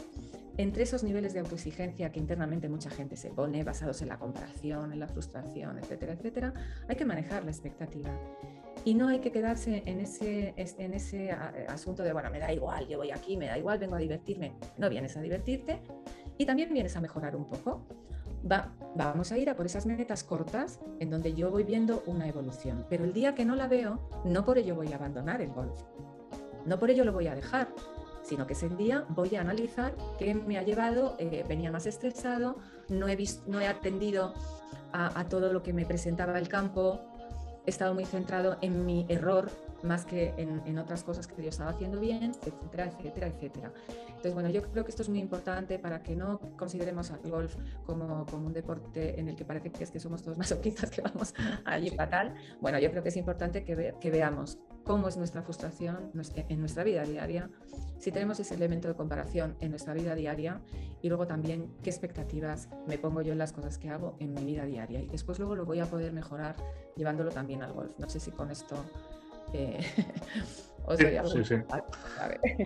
entre 0.59 0.83
esos 0.83 1.03
niveles 1.03 1.35
de 1.35 1.41
autoexigencia 1.41 2.11
que 2.11 2.19
internamente 2.19 2.69
mucha 2.69 2.91
gente 2.91 3.17
se 3.17 3.31
pone, 3.31 3.63
basados 3.63 4.01
en 4.03 4.09
la 4.09 4.19
comparación, 4.19 4.93
en 4.93 5.01
la 5.01 5.09
frustración, 5.09 5.79
etcétera, 5.79 6.15
etcétera, 6.15 6.55
hay 6.89 6.97
que 6.97 7.05
manejar 7.05 7.45
la 7.45 7.51
expectativa. 7.51 8.11
Y 8.87 8.95
no 8.95 9.09
hay 9.09 9.19
que 9.19 9.33
quedarse 9.33 9.83
en 9.85 9.99
ese, 9.99 10.55
en 10.57 10.95
ese 10.95 11.33
asunto 11.33 12.05
de, 12.05 12.13
bueno, 12.13 12.31
me 12.31 12.39
da 12.39 12.53
igual, 12.53 12.87
yo 12.87 12.99
voy 12.99 13.11
aquí, 13.11 13.37
me 13.37 13.49
da 13.49 13.59
igual, 13.59 13.81
vengo 13.81 13.97
a 13.97 13.99
divertirme. 13.99 14.55
No 14.79 14.89
vienes 14.89 15.17
a 15.17 15.21
divertirte 15.21 15.83
y 16.39 16.47
también 16.47 16.73
vienes 16.73 16.97
a 16.97 17.01
mejorar 17.01 17.35
un 17.35 17.47
poco. 17.47 17.85
Va, 18.49 18.73
vamos 18.95 19.33
a 19.33 19.39
ir 19.39 19.51
a 19.51 19.57
por 19.57 19.67
esas 19.67 19.87
metas 19.87 20.23
cortas 20.23 20.79
en 21.01 21.11
donde 21.11 21.35
yo 21.35 21.51
voy 21.51 21.65
viendo 21.65 22.05
una 22.07 22.29
evolución. 22.29 22.87
Pero 22.89 23.03
el 23.03 23.13
día 23.13 23.35
que 23.35 23.45
no 23.45 23.57
la 23.57 23.67
veo, 23.67 24.09
no 24.25 24.45
por 24.45 24.57
ello 24.57 24.77
voy 24.77 24.93
a 24.93 24.95
abandonar 24.95 25.43
el 25.43 25.51
golf. 25.51 25.81
No 26.65 26.79
por 26.79 26.89
ello 26.89 27.05
lo 27.05 27.13
voy 27.13 27.27
a 27.27 27.35
dejar, 27.35 27.67
sino 28.23 28.47
que 28.47 28.53
ese 28.53 28.69
día 28.69 29.05
voy 29.09 29.35
a 29.35 29.41
analizar 29.41 29.97
qué 30.17 30.33
me 30.33 30.59
ha 30.59 30.63
llevado, 30.63 31.17
eh, 31.19 31.45
venía 31.49 31.73
más 31.73 31.87
estresado, 31.87 32.59
no 32.89 33.09
he, 33.09 33.17
visto, 33.17 33.43
no 33.51 33.61
he 33.61 33.67
atendido 33.67 34.33
a, 34.93 35.19
a 35.19 35.29
todo 35.29 35.53
lo 35.53 35.65
que 35.65 35.73
me 35.73 35.85
presentaba 35.85 36.39
el 36.39 36.47
campo, 36.47 37.01
he 37.67 37.71
estado 37.71 37.95
muy 37.95 38.05
centrado 38.05 38.57
en 38.63 38.87
mi 38.87 39.05
error 39.09 39.51
más 39.87 40.05
que 40.05 40.35
en, 40.37 40.79
otras 40.79 41.03
cosas 41.03 41.27
que 41.27 41.43
yo 41.43 41.49
estaba 41.49 41.71
haciendo 41.71 42.01
bien, 42.01 42.33
etcétera, 42.43 42.87
etcétera, 42.87 43.27
etcétera. 43.29 43.73
Entonces, 44.09 44.35
bueno, 44.35 44.49
yo 44.51 44.63
creo 44.63 44.85
que 44.85 44.91
esto 44.91 45.03
es 45.03 45.09
muy 45.09 45.21
importante 45.21 45.79
para 45.79 46.03
que 46.03 46.17
no 46.17 46.41
consideremos 46.57 47.11
al 47.11 47.21
golf 47.31 47.57
como, 47.85 48.27
como 48.27 48.47
un 48.47 48.53
deporte 48.53 49.19
en 49.19 49.29
el 49.29 49.37
que 49.37 49.45
parece 49.45 49.71
que 49.71 49.85
es 49.85 49.91
que 49.91 50.01
somos 50.01 50.23
todos 50.23 50.39
masoquistas 50.39 50.91
que 50.91 51.03
vamos 51.03 51.35
allí 51.65 51.91
fatal. 51.91 52.35
Bueno, 52.61 52.79
yo 52.79 52.91
creo 52.91 53.03
que 53.03 53.09
es 53.09 53.17
importante 53.17 53.65
que, 53.65 53.95
que 54.01 54.11
veamos 54.11 54.59
cómo 54.85 55.09
es 55.09 55.17
nuestra 55.17 55.43
frustración 55.43 56.13
en 56.49 56.61
nuestra 56.61 56.85
vida 56.85 57.03
diaria, 57.03 57.51
si 57.99 58.13
tenemos 58.13 58.39
ese 58.39 58.55
elemento 58.55 58.89
de 58.89 58.95
comparación 58.95 59.57
en 59.61 59.71
nuestra 59.71 59.95
vida 59.95 60.15
diaria 60.15 60.61
y 61.03 61.09
luego 61.09 61.27
también 61.27 61.73
qué 61.83 61.91
expectativas 61.91 62.69
me 62.87 62.99
pongo 62.99 63.23
yo 63.23 63.33
en 63.33 63.39
las 63.39 63.53
cosas 63.53 63.79
que 63.79 63.91
hago 63.91 64.17
en 64.21 64.33
mi 64.35 64.45
vida 64.45 64.65
diaria. 64.65 65.01
Y 65.01 65.09
después 65.09 65.39
luego 65.39 65.57
lo 65.57 65.65
voy 65.65 65.81
a 65.81 65.87
poder 65.87 66.13
mejorar 66.13 66.57
llevándolo 66.95 67.31
también 67.31 67.63
al 67.63 67.73
golf. 67.73 67.99
No 67.99 68.09
sé 68.09 68.21
si 68.21 68.31
con 68.31 68.51
esto... 68.51 68.77
Os 70.87 70.99
sí, 70.99 71.45
sí, 71.45 71.55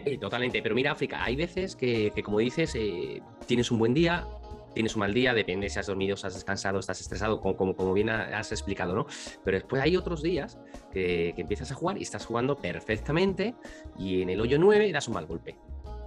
sí. 0.04 0.18
totalmente. 0.18 0.62
Pero 0.62 0.75
mira, 0.75 0.92
África, 0.92 1.25
hay 1.25 1.37
veces 1.37 1.75
que, 1.75 2.12
como 2.23 2.38
dices, 2.38 2.75
eh, 2.75 3.23
tienes 3.47 3.70
un 3.70 3.78
buen 3.78 3.94
día, 3.94 4.26
tienes 4.75 4.94
un 4.94 5.00
mal 5.00 5.14
día, 5.14 5.32
depende 5.32 5.70
si 5.70 5.78
has 5.78 5.87
dormido, 5.87 6.16
si 6.18 6.26
has 6.26 6.35
descansado, 6.35 6.78
estás 6.78 7.00
estresado, 7.00 7.40
como, 7.40 7.75
como, 7.75 7.92
bien 7.94 8.11
has 8.11 8.52
explicado, 8.52 8.94
¿no? 8.94 9.06
Pero 9.42 9.56
después 9.56 9.82
hay 9.82 9.97
otros 9.97 10.23
días 10.23 10.59
que, 10.92 11.35
empiezas 11.37 11.73
a 11.73 11.75
jugar 11.75 11.97
y 11.97 12.02
estás 12.02 12.26
jugando 12.26 12.56
perfectamente 12.56 13.54
y 13.99 14.20
en 14.20 14.28
el 14.28 14.40
hoyo 14.40 14.59
9 14.59 14.92
das 14.92 15.09
un 15.09 15.14
mal 15.14 15.26
golpe. 15.26 15.56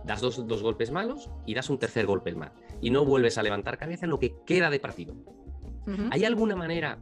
Das 0.06 0.22
dos, 0.22 0.46
dos 0.48 0.62
golpes 0.62 0.92
malos 0.92 1.30
y 1.46 1.56
das 1.56 1.70
un 1.70 1.80
tercer 1.80 2.06
golpe 2.06 2.32
mal. 2.36 2.52
Y 2.82 2.92
no 2.92 3.06
vuelves 3.06 3.38
a 3.38 3.44
levantar 3.44 3.78
cabeza 3.78 4.06
en 4.06 4.12
lo 4.12 4.20
que 4.20 4.36
queda 4.46 4.70
de 4.70 4.80
partido. 4.80 5.16
¿Hay 6.12 6.24
alguna 6.24 6.56
manera 6.56 7.00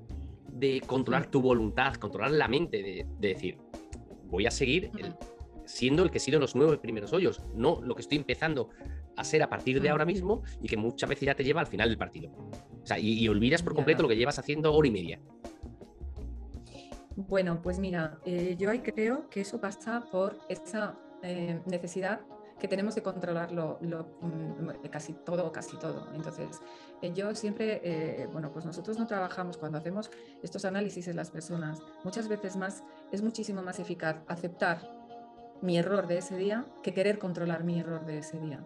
de 0.51 0.81
controlar 0.85 1.27
tu 1.27 1.41
voluntad, 1.41 1.95
controlar 1.95 2.31
la 2.31 2.47
mente, 2.47 2.81
de, 2.81 3.05
decir, 3.19 3.57
voy 4.25 4.45
a 4.45 4.51
seguir 4.51 4.91
siendo 5.65 6.03
el 6.03 6.11
que 6.11 6.17
he 6.17 6.21
sido 6.21 6.39
los 6.39 6.55
nueve 6.55 6.77
primeros 6.77 7.13
hoyos, 7.13 7.41
no 7.55 7.81
lo 7.81 7.95
que 7.95 8.01
estoy 8.01 8.17
empezando 8.17 8.69
a 9.15 9.23
ser 9.23 9.43
a 9.43 9.49
partir 9.49 9.81
de 9.81 9.89
ahora 9.89 10.05
mismo 10.05 10.43
y 10.61 10.67
que 10.67 10.77
muchas 10.77 11.09
veces 11.09 11.25
ya 11.25 11.35
te 11.35 11.43
lleva 11.43 11.61
al 11.61 11.67
final 11.67 11.89
del 11.89 11.97
partido. 11.97 12.31
O 12.83 12.85
sea, 12.85 12.99
y, 12.99 13.27
olvidas 13.27 13.61
por 13.61 13.75
completo 13.75 14.03
lo 14.03 14.09
que 14.09 14.17
llevas 14.17 14.39
haciendo 14.39 14.73
hora 14.73 14.87
y 14.87 14.91
media. 14.91 15.19
Bueno, 17.15 17.61
pues 17.61 17.79
mira, 17.79 18.19
eh, 18.25 18.55
yo 18.57 18.69
ahí 18.69 18.79
creo 18.79 19.29
que 19.29 19.41
eso 19.41 19.59
pasa 19.59 20.03
por 20.11 20.37
esa 20.49 20.97
eh, 21.23 21.59
necesidad 21.65 22.21
que 22.61 22.67
tenemos 22.67 22.93
de 22.93 23.01
controlarlo 23.01 23.79
mm, 23.81 24.87
casi 24.91 25.13
todo, 25.13 25.51
casi 25.51 25.77
todo. 25.77 26.07
Entonces, 26.13 26.61
eh, 27.01 27.11
yo 27.11 27.33
siempre, 27.33 28.27
bueno, 28.31 28.51
pues 28.53 28.65
nosotros 28.65 28.99
no 28.99 29.07
trabajamos 29.07 29.57
cuando 29.57 29.79
hacemos 29.79 30.11
estos 30.43 30.63
análisis 30.63 31.07
en 31.07 31.15
las 31.15 31.31
personas. 31.31 31.79
Muchas 32.03 32.27
veces 32.27 32.55
más, 32.55 32.83
es 33.11 33.23
muchísimo 33.23 33.63
más 33.63 33.79
eficaz 33.79 34.17
aceptar 34.27 34.79
mi 35.61 35.79
error 35.79 36.05
de 36.05 36.19
ese 36.19 36.37
día 36.37 36.65
que 36.83 36.93
querer 36.93 37.17
controlar 37.17 37.63
mi 37.63 37.79
error 37.79 38.05
de 38.05 38.19
ese 38.19 38.39
día. 38.39 38.63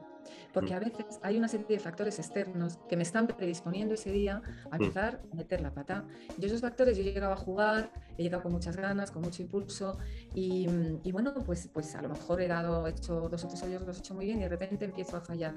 Porque 0.53 0.73
mm. 0.73 0.77
a 0.77 0.79
veces 0.79 1.19
hay 1.21 1.37
una 1.37 1.47
serie 1.47 1.65
de 1.67 1.79
factores 1.79 2.19
externos 2.19 2.77
que 2.89 2.97
me 2.97 3.03
están 3.03 3.27
predisponiendo 3.27 3.93
ese 3.93 4.11
día 4.11 4.41
a 4.71 4.77
mm. 4.77 4.81
empezar 4.81 5.21
a 5.31 5.35
meter 5.35 5.61
la 5.61 5.71
pata. 5.71 6.05
Y 6.39 6.45
esos 6.45 6.61
factores 6.61 6.97
yo 6.97 7.03
he 7.03 7.05
llegado 7.05 7.33
a 7.33 7.37
jugar, 7.37 7.91
he 8.17 8.23
llegado 8.23 8.43
con 8.43 8.51
muchas 8.51 8.77
ganas, 8.77 9.11
con 9.11 9.21
mucho 9.21 9.41
impulso 9.41 9.97
y, 10.33 10.67
bueno, 11.11 11.33
pues, 11.45 11.69
pues 11.73 11.95
a 11.95 12.01
lo 12.01 12.09
mejor 12.09 12.41
he 12.41 12.47
dado, 12.47 12.87
hecho 12.87 13.29
dos 13.29 13.43
o 13.43 13.47
tres 13.47 13.61
hoyos, 13.63 13.81
los 13.83 13.97
he 13.97 13.99
hecho 13.99 14.13
muy 14.13 14.25
bien 14.25 14.39
y 14.39 14.43
de 14.43 14.49
repente 14.49 14.85
empiezo 14.85 15.17
a 15.17 15.21
fallar. 15.21 15.53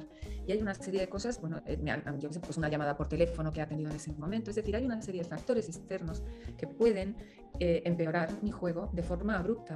Y 0.46 0.52
hay 0.52 0.60
una 0.60 0.75
serie 0.75 1.00
de 1.00 1.08
cosas, 1.08 1.40
bueno, 1.40 1.60
eh, 1.66 1.78
yo 2.18 2.32
sé, 2.32 2.40
pues 2.40 2.56
una 2.56 2.68
llamada 2.68 2.96
por 2.96 3.08
teléfono 3.08 3.52
que 3.52 3.60
ha 3.60 3.68
tenido 3.68 3.90
en 3.90 3.96
ese 3.96 4.12
momento. 4.12 4.50
Es 4.50 4.56
decir, 4.56 4.75
hay 4.76 4.84
una 4.84 5.00
serie 5.02 5.22
de 5.22 5.28
factores 5.28 5.68
externos 5.68 6.22
que 6.56 6.66
pueden 6.66 7.16
eh, 7.60 7.82
empeorar 7.84 8.30
mi 8.42 8.50
juego 8.50 8.90
de 8.92 9.02
forma 9.02 9.37
abrupta. 9.37 9.75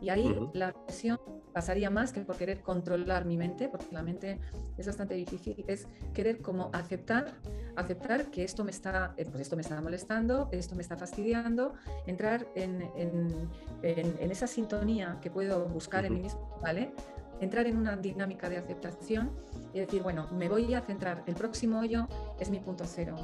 Y 0.00 0.08
ahí 0.10 0.36
la 0.52 0.72
presión 0.72 1.18
pasaría 1.52 1.88
más 1.88 2.12
que 2.12 2.20
por 2.20 2.36
querer 2.36 2.60
controlar 2.62 3.24
mi 3.24 3.36
mente, 3.36 3.68
porque 3.68 3.86
la 3.92 4.02
mente 4.02 4.40
es 4.76 4.86
bastante 4.86 5.14
difícil, 5.14 5.64
es 5.68 5.86
querer 6.12 6.42
como 6.42 6.68
aceptar, 6.72 7.34
aceptar 7.76 8.30
que 8.30 8.42
esto 8.42 8.64
me 8.64 8.72
está, 8.72 9.14
eh, 9.16 9.24
pues 9.24 9.42
esto 9.42 9.54
me 9.54 9.62
está 9.62 9.80
molestando, 9.80 10.48
esto 10.50 10.74
me 10.74 10.82
está 10.82 10.96
fastidiando, 10.96 11.74
entrar 12.06 12.46
en, 12.56 12.82
en, 12.96 13.48
en, 13.82 14.30
esa 14.30 14.48
sintonía 14.48 15.18
que 15.22 15.30
puedo 15.30 15.64
buscar 15.66 16.04
en 16.04 16.14
mí 16.14 16.20
mismo, 16.22 16.58
¿vale? 16.60 16.92
Entrar 17.40 17.66
en 17.66 17.76
una 17.76 17.96
dinámica 17.96 18.48
de 18.48 18.56
aceptación 18.56 19.30
y 19.72 19.78
decir, 19.78 20.02
bueno, 20.02 20.28
me 20.32 20.48
voy 20.48 20.74
a 20.74 20.80
centrar, 20.80 21.22
el 21.26 21.34
próximo 21.34 21.80
hoyo 21.80 22.08
es 22.40 22.50
mi 22.50 22.58
punto 22.58 22.84
cero 22.84 23.16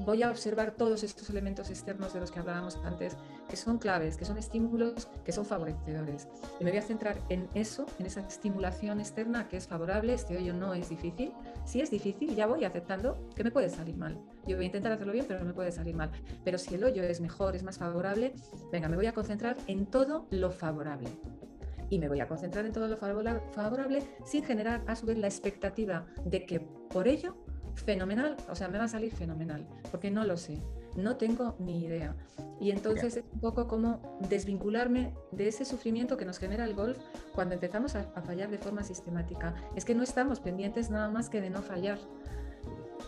voy 0.00 0.22
a 0.22 0.30
observar 0.30 0.72
todos 0.72 1.02
estos 1.02 1.30
elementos 1.30 1.70
externos 1.70 2.12
de 2.12 2.20
los 2.20 2.30
que 2.30 2.40
hablábamos 2.40 2.78
antes, 2.84 3.16
que 3.48 3.56
son 3.56 3.78
claves, 3.78 4.16
que 4.16 4.24
son 4.24 4.38
estímulos, 4.38 5.08
que 5.24 5.32
son 5.32 5.44
favorecedores. 5.44 6.28
Y 6.60 6.64
me 6.64 6.70
voy 6.70 6.78
a 6.78 6.82
centrar 6.82 7.18
en 7.28 7.48
eso, 7.54 7.86
en 7.98 8.06
esa 8.06 8.20
estimulación 8.20 9.00
externa 9.00 9.48
que 9.48 9.56
es 9.56 9.68
favorable. 9.68 10.14
Este 10.14 10.36
hoyo 10.36 10.54
no 10.54 10.74
es 10.74 10.88
difícil. 10.88 11.32
Si 11.64 11.80
es 11.80 11.90
difícil, 11.90 12.34
ya 12.34 12.46
voy 12.46 12.64
aceptando 12.64 13.28
que 13.34 13.44
me 13.44 13.50
puede 13.50 13.68
salir 13.70 13.96
mal. 13.96 14.18
Yo 14.46 14.56
voy 14.56 14.64
a 14.64 14.66
intentar 14.66 14.92
hacerlo 14.92 15.12
bien, 15.12 15.26
pero 15.28 15.44
me 15.44 15.52
puede 15.52 15.72
salir 15.72 15.94
mal. 15.94 16.10
Pero 16.44 16.58
si 16.58 16.74
el 16.74 16.84
hoyo 16.84 17.02
es 17.02 17.20
mejor, 17.20 17.54
es 17.54 17.62
más 17.62 17.78
favorable, 17.78 18.34
venga, 18.70 18.88
me 18.88 18.96
voy 18.96 19.06
a 19.06 19.12
concentrar 19.12 19.56
en 19.66 19.86
todo 19.86 20.26
lo 20.30 20.50
favorable 20.50 21.08
y 21.92 21.98
me 21.98 22.08
voy 22.08 22.20
a 22.20 22.26
concentrar 22.26 22.64
en 22.64 22.72
todo 22.72 22.88
lo 22.88 22.96
favorable 22.96 24.02
sin 24.24 24.42
generar 24.44 24.82
a 24.86 24.96
su 24.96 25.04
vez 25.04 25.18
la 25.18 25.26
expectativa 25.26 26.06
de 26.24 26.46
que 26.46 26.60
por 26.60 27.06
ello 27.06 27.36
fenomenal, 27.74 28.36
o 28.48 28.54
sea, 28.54 28.68
me 28.68 28.78
va 28.78 28.84
a 28.84 28.88
salir 28.88 29.12
fenomenal, 29.12 29.66
porque 29.90 30.10
no 30.10 30.24
lo 30.24 30.36
sé, 30.36 30.58
no 30.96 31.16
tengo 31.16 31.56
ni 31.58 31.84
idea. 31.84 32.14
Y 32.60 32.70
entonces 32.70 33.16
es 33.16 33.24
un 33.32 33.40
poco 33.40 33.66
como 33.66 34.18
desvincularme 34.28 35.14
de 35.32 35.48
ese 35.48 35.64
sufrimiento 35.64 36.16
que 36.16 36.24
nos 36.24 36.38
genera 36.38 36.64
el 36.64 36.74
golf 36.74 36.98
cuando 37.34 37.54
empezamos 37.54 37.96
a, 37.96 38.04
fallar 38.22 38.50
de 38.50 38.58
forma 38.58 38.84
sistemática. 38.84 39.54
Es 39.74 39.84
que 39.84 39.94
no 39.94 40.02
estamos 40.02 40.38
pendientes 40.38 40.90
nada 40.90 41.08
más 41.08 41.28
que 41.28 41.40
de 41.40 41.50
no 41.50 41.62
fallar. 41.62 41.98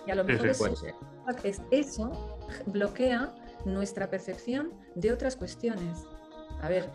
Y 0.06 0.10
a 0.10 0.16
lo 0.16 0.24
mejor 0.24 0.48
eso, 0.48 0.66
es, 1.44 1.62
eso 1.70 2.38
bloquea 2.66 3.32
nuestra 3.64 4.10
percepción 4.10 4.72
de 4.96 5.12
otras 5.12 5.36
cuestiones. 5.36 6.04
A 6.60 6.68
ver, 6.68 6.90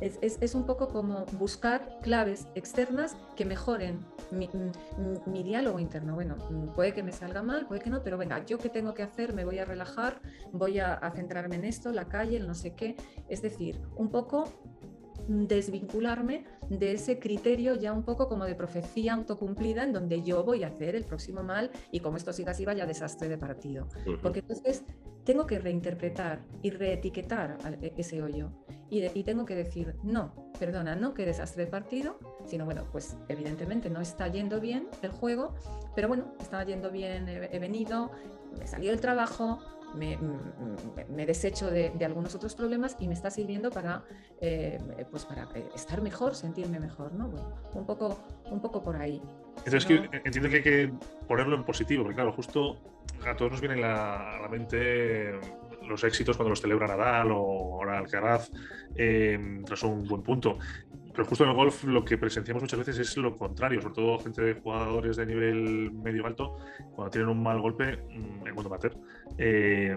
es, 0.00 0.54
un 0.54 0.64
poco 0.64 0.88
como 0.88 1.26
buscar 1.32 1.98
claves 2.02 2.46
externas 2.54 3.16
que 3.36 3.44
mejoren 3.44 4.04
mi, 4.32 5.42
diálogo 5.42 5.78
interno. 5.78 6.14
Bueno, 6.14 6.36
puede 6.74 6.92
que 6.92 7.02
me 7.02 7.12
salga 7.12 7.42
mal, 7.42 7.66
puede 7.66 7.80
que 7.80 7.90
no, 7.90 8.02
pero 8.02 8.18
venga, 8.18 8.44
yo 8.44 8.58
qué 8.58 8.68
tengo 8.68 8.94
que 8.94 9.02
hacer, 9.02 9.34
me 9.34 9.44
voy 9.44 9.58
a 9.58 9.64
relajar, 9.64 10.20
voy 10.52 10.78
a, 10.78 10.94
a 10.94 11.10
centrarme 11.10 11.56
en 11.56 11.64
esto, 11.64 11.92
la 11.92 12.08
calle, 12.08 12.36
el 12.36 12.46
no 12.46 12.54
sé 12.54 12.74
qué. 12.74 12.96
Es 13.28 13.42
decir, 13.42 13.80
un 13.96 14.10
poco 14.10 14.44
desvincularme 15.28 16.44
de 16.68 16.92
ese 16.92 17.18
criterio 17.18 17.74
ya 17.76 17.92
un 17.92 18.02
poco 18.02 18.28
como 18.28 18.44
de 18.44 18.54
profecía 18.54 19.14
autocumplida 19.14 19.84
en 19.84 19.92
donde 19.92 20.22
yo 20.22 20.44
voy 20.44 20.64
a 20.64 20.68
hacer 20.68 20.96
el 20.96 21.04
próximo 21.04 21.42
mal 21.42 21.70
y 21.92 22.00
como 22.00 22.16
esto 22.16 22.32
siga 22.32 22.52
así 22.52 22.64
vaya 22.64 22.86
desastre 22.86 23.28
de 23.28 23.38
partido. 23.38 23.88
Porque 24.22 24.40
entonces 24.40 24.84
tengo 25.30 25.46
que 25.46 25.60
reinterpretar 25.60 26.40
y 26.60 26.70
reetiquetar 26.70 27.56
e, 27.80 27.94
ese 27.96 28.20
hoyo 28.20 28.50
y, 28.88 29.06
y, 29.16 29.22
tengo 29.22 29.46
que 29.46 29.54
decir, 29.54 29.94
no, 30.02 30.34
perdona, 30.58 30.96
no 30.96 31.14
que 31.14 31.24
desastre 31.24 31.66
de 31.66 31.70
partido, 31.70 32.18
sino 32.46 32.64
bueno, 32.64 32.88
pues 32.90 33.16
evidentemente 33.28 33.90
no 33.90 34.00
está 34.00 34.26
yendo 34.26 34.60
bien 34.60 34.88
el 35.02 35.12
juego, 35.12 35.54
pero 35.94 36.08
bueno, 36.08 36.34
está 36.40 36.64
yendo 36.64 36.90
bien, 36.90 37.28
he, 37.28 37.48
he 37.54 37.60
venido, 37.60 38.10
me 38.58 38.66
salió 38.66 38.90
el 38.90 39.00
trabajo, 39.00 39.60
me, 39.94 40.18
me, 41.08 41.26
desecho 41.26 41.70
de, 41.70 41.92
algunos 42.04 42.34
otros 42.34 42.54
problemas 42.54 42.96
y 43.00 43.08
me 43.08 43.14
está 43.14 43.30
sirviendo 43.30 43.70
para, 43.70 44.04
eh, 44.40 44.78
pues 45.10 45.24
para 45.24 45.44
eh, 45.54 45.68
estar 45.74 46.02
mejor, 46.02 46.34
sentirme 46.34 46.80
mejor, 46.80 47.12
¿no? 47.12 47.28
Bueno, 47.28 47.54
un 47.74 47.86
poco, 47.86 48.18
un 48.50 48.60
poco 48.60 48.82
por 48.82 48.96
ahí. 48.96 49.20
Entonces 49.58 49.86
que 49.86 50.08
entiendo 50.24 50.48
que 50.48 50.56
hay 50.56 50.62
que 50.62 50.92
ponerlo 51.26 51.56
en 51.56 51.64
positivo, 51.64 52.04
porque 52.04 52.16
claro, 52.16 52.32
justo 52.32 52.78
a 53.26 53.36
todos 53.36 53.52
nos 53.52 53.60
viene 53.60 53.82
a 53.84 54.40
la 54.40 54.48
mente 54.48 55.38
los 55.86 56.04
éxitos 56.04 56.36
cuando 56.36 56.50
los 56.50 56.60
celebra 56.60 56.86
Nadal 56.86 57.32
o 57.32 57.74
ahora 57.74 57.98
Alcaraz 57.98 58.50
eh, 58.94 59.62
tras 59.66 59.82
un 59.82 60.06
buen 60.06 60.22
punto. 60.22 60.58
Pero 61.12 61.24
justo 61.24 61.44
en 61.44 61.50
el 61.50 61.56
golf 61.56 61.84
lo 61.84 62.04
que 62.04 62.18
presenciamos 62.18 62.62
muchas 62.62 62.78
veces 62.78 62.98
es 62.98 63.16
lo 63.16 63.36
contrario, 63.36 63.80
sobre 63.82 63.94
todo 63.94 64.18
gente 64.18 64.42
de 64.42 64.54
jugadores 64.54 65.16
de 65.16 65.26
nivel 65.26 65.90
medio 65.92 66.26
alto, 66.26 66.56
cuando 66.94 67.10
tienen 67.10 67.28
un 67.28 67.42
mal 67.42 67.60
golpe, 67.60 67.96
mm, 67.96 68.46
en 68.46 68.54
cuanto 68.54 68.74
a 68.74 68.78
eh, 69.38 69.96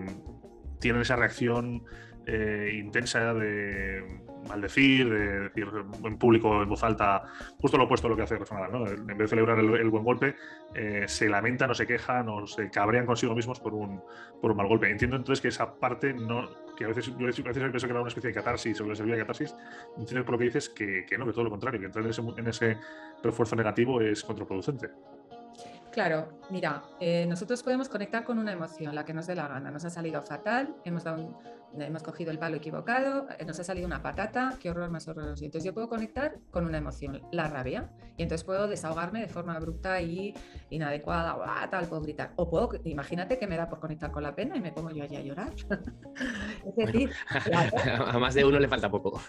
tienen 0.79 1.01
esa 1.01 1.15
reacción 1.15 1.83
eh, 2.25 2.79
intensa 2.81 3.33
de 3.33 4.23
maldecir, 4.47 5.09
de 5.09 5.39
decir 5.41 5.67
en 6.03 6.17
público, 6.17 6.61
en 6.61 6.69
voz 6.69 6.83
alta, 6.83 7.23
justo 7.59 7.77
lo 7.77 7.85
opuesto 7.85 8.07
a 8.07 8.09
lo 8.09 8.15
que 8.15 8.23
hace 8.23 8.37
Rafa 8.37 8.67
¿no? 8.67 8.87
En 8.87 9.05
vez 9.05 9.17
de 9.17 9.27
celebrar 9.27 9.59
el, 9.59 9.89
buen 9.89 10.03
golpe, 10.03 10.35
eh, 10.73 11.05
se 11.07 11.29
lamentan 11.29 11.71
o 11.71 11.73
se 11.73 11.87
quejan 11.87 12.27
o 12.29 12.45
se 12.47 12.69
cabrean 12.69 13.05
consigo 13.05 13.35
mismos 13.35 13.59
por 13.59 13.73
un, 13.73 14.01
por 14.41 14.51
un 14.51 14.57
mal 14.57 14.67
golpe. 14.67 14.89
Entiendo 14.89 15.15
entonces 15.15 15.41
que 15.41 15.49
esa 15.49 15.75
parte 15.75 16.13
no, 16.13 16.49
que 16.75 16.85
a 16.85 16.87
veces 16.87 17.09
a 17.09 17.17
veces 17.17 17.43
pienso 17.43 17.43
que 17.87 17.91
era 17.91 17.99
una 17.99 18.07
especie 18.07 18.29
de 18.29 18.33
catarsis 18.33 18.79
o 18.81 18.87
que 18.87 18.95
servía 18.95 19.15
de 19.15 19.21
catarsis, 19.21 19.55
entiendo 19.97 20.25
por 20.25 20.33
lo 20.33 20.39
que 20.39 20.45
dices 20.45 20.69
que, 20.69 21.05
que, 21.05 21.17
no, 21.17 21.25
que 21.25 21.31
todo 21.31 21.43
lo 21.43 21.49
contrario, 21.49 21.79
que 21.79 21.85
entrar 21.85 22.03
en 22.03 22.11
ese, 22.11 22.21
en 22.21 22.47
ese 22.47 22.77
refuerzo 23.21 23.55
negativo 23.55 24.01
es 24.01 24.23
contraproducente. 24.23 24.89
Claro, 25.91 26.39
mira, 26.49 26.81
eh, 26.99 27.25
nosotros 27.27 27.61
podemos 27.61 27.87
conectar 27.87 28.23
con 28.23 28.39
una 28.39 28.51
emoción, 28.51 28.95
la 28.95 29.05
que 29.05 29.13
nos 29.13 29.27
dé 29.27 29.35
la 29.35 29.47
gana. 29.47 29.69
Nos 29.69 29.85
ha 29.85 29.91
salido 29.91 30.23
fatal, 30.23 30.75
hemos 30.83 31.03
dado 31.03 31.21
un, 31.23 31.37
hemos 31.79 32.03
cogido 32.03 32.31
el 32.31 32.39
palo 32.39 32.57
equivocado, 32.57 33.27
eh, 33.37 33.45
nos 33.45 33.59
ha 33.59 33.63
salido 33.63 33.87
una 33.87 34.01
patata, 34.01 34.57
qué 34.61 34.69
horror 34.69 34.89
más 34.89 35.07
horroroso. 35.07 35.43
Entonces 35.43 35.65
yo 35.65 35.73
puedo 35.73 35.89
conectar 35.89 36.39
con 36.51 36.65
una 36.65 36.77
emoción, 36.77 37.21
la 37.31 37.47
rabia, 37.47 37.89
y 38.17 38.23
entonces 38.23 38.45
puedo 38.45 38.67
desahogarme 38.67 39.21
de 39.21 39.27
forma 39.27 39.55
abrupta 39.55 40.01
y 40.01 40.33
inadecuada, 40.69 41.35
o 41.35 41.69
tal, 41.69 41.87
puedo 41.87 42.01
gritar. 42.01 42.33
O 42.35 42.49
puedo, 42.49 42.69
imagínate 42.83 43.39
que 43.39 43.47
me 43.47 43.57
da 43.57 43.69
por 43.69 43.79
conectar 43.79 44.11
con 44.11 44.23
la 44.23 44.35
pena 44.35 44.55
y 44.55 44.61
me 44.61 44.71
pongo 44.71 44.91
yo 44.91 45.03
allí 45.03 45.15
a 45.15 45.21
llorar. 45.21 45.53
es 46.65 46.75
decir, 46.75 47.11
a 48.07 48.19
más 48.19 48.33
de 48.33 48.45
uno 48.45 48.59
le 48.59 48.67
falta 48.67 48.89
poco. 48.89 49.21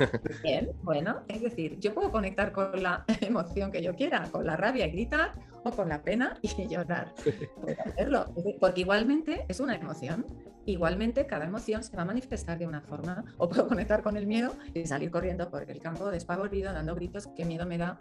Bien, 0.42 0.70
bueno, 0.82 1.22
es 1.28 1.40
decir, 1.40 1.78
yo 1.78 1.94
puedo 1.94 2.10
conectar 2.10 2.52
con 2.52 2.82
la 2.82 3.04
emoción 3.20 3.70
que 3.72 3.82
yo 3.82 3.94
quiera, 3.94 4.28
con 4.30 4.46
la 4.46 4.56
rabia 4.56 4.86
y 4.86 4.90
gritar, 4.90 5.32
o 5.64 5.70
con 5.70 5.88
la 5.88 6.02
pena 6.02 6.38
y 6.42 6.68
llorar. 6.68 7.14
Puedo 7.60 7.80
hacerlo, 7.84 8.26
porque 8.60 8.82
igualmente 8.82 9.46
es 9.48 9.60
una 9.60 9.74
emoción 9.74 10.26
Igualmente, 10.66 11.26
cada 11.26 11.44
emoción 11.44 11.84
se 11.84 11.94
va 11.94 12.02
a 12.02 12.06
manifestar 12.06 12.33
de 12.34 12.66
una 12.66 12.80
forma, 12.80 13.24
o 13.38 13.48
puedo 13.48 13.68
conectar 13.68 14.02
con 14.02 14.16
el 14.16 14.26
miedo 14.26 14.54
y 14.74 14.86
salir 14.86 15.10
corriendo 15.10 15.48
por 15.48 15.70
el 15.70 15.80
campo 15.80 16.10
despavorido, 16.10 16.72
dando 16.72 16.94
gritos, 16.94 17.28
qué 17.36 17.44
miedo 17.44 17.66
me 17.66 17.78
da 17.78 17.98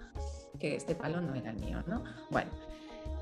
que 0.60 0.76
este 0.76 0.96
palo 0.96 1.22
no 1.22 1.36
era 1.36 1.52
el 1.52 1.58
mío, 1.58 1.84
¿no? 1.88 2.04
Bueno, 2.32 2.50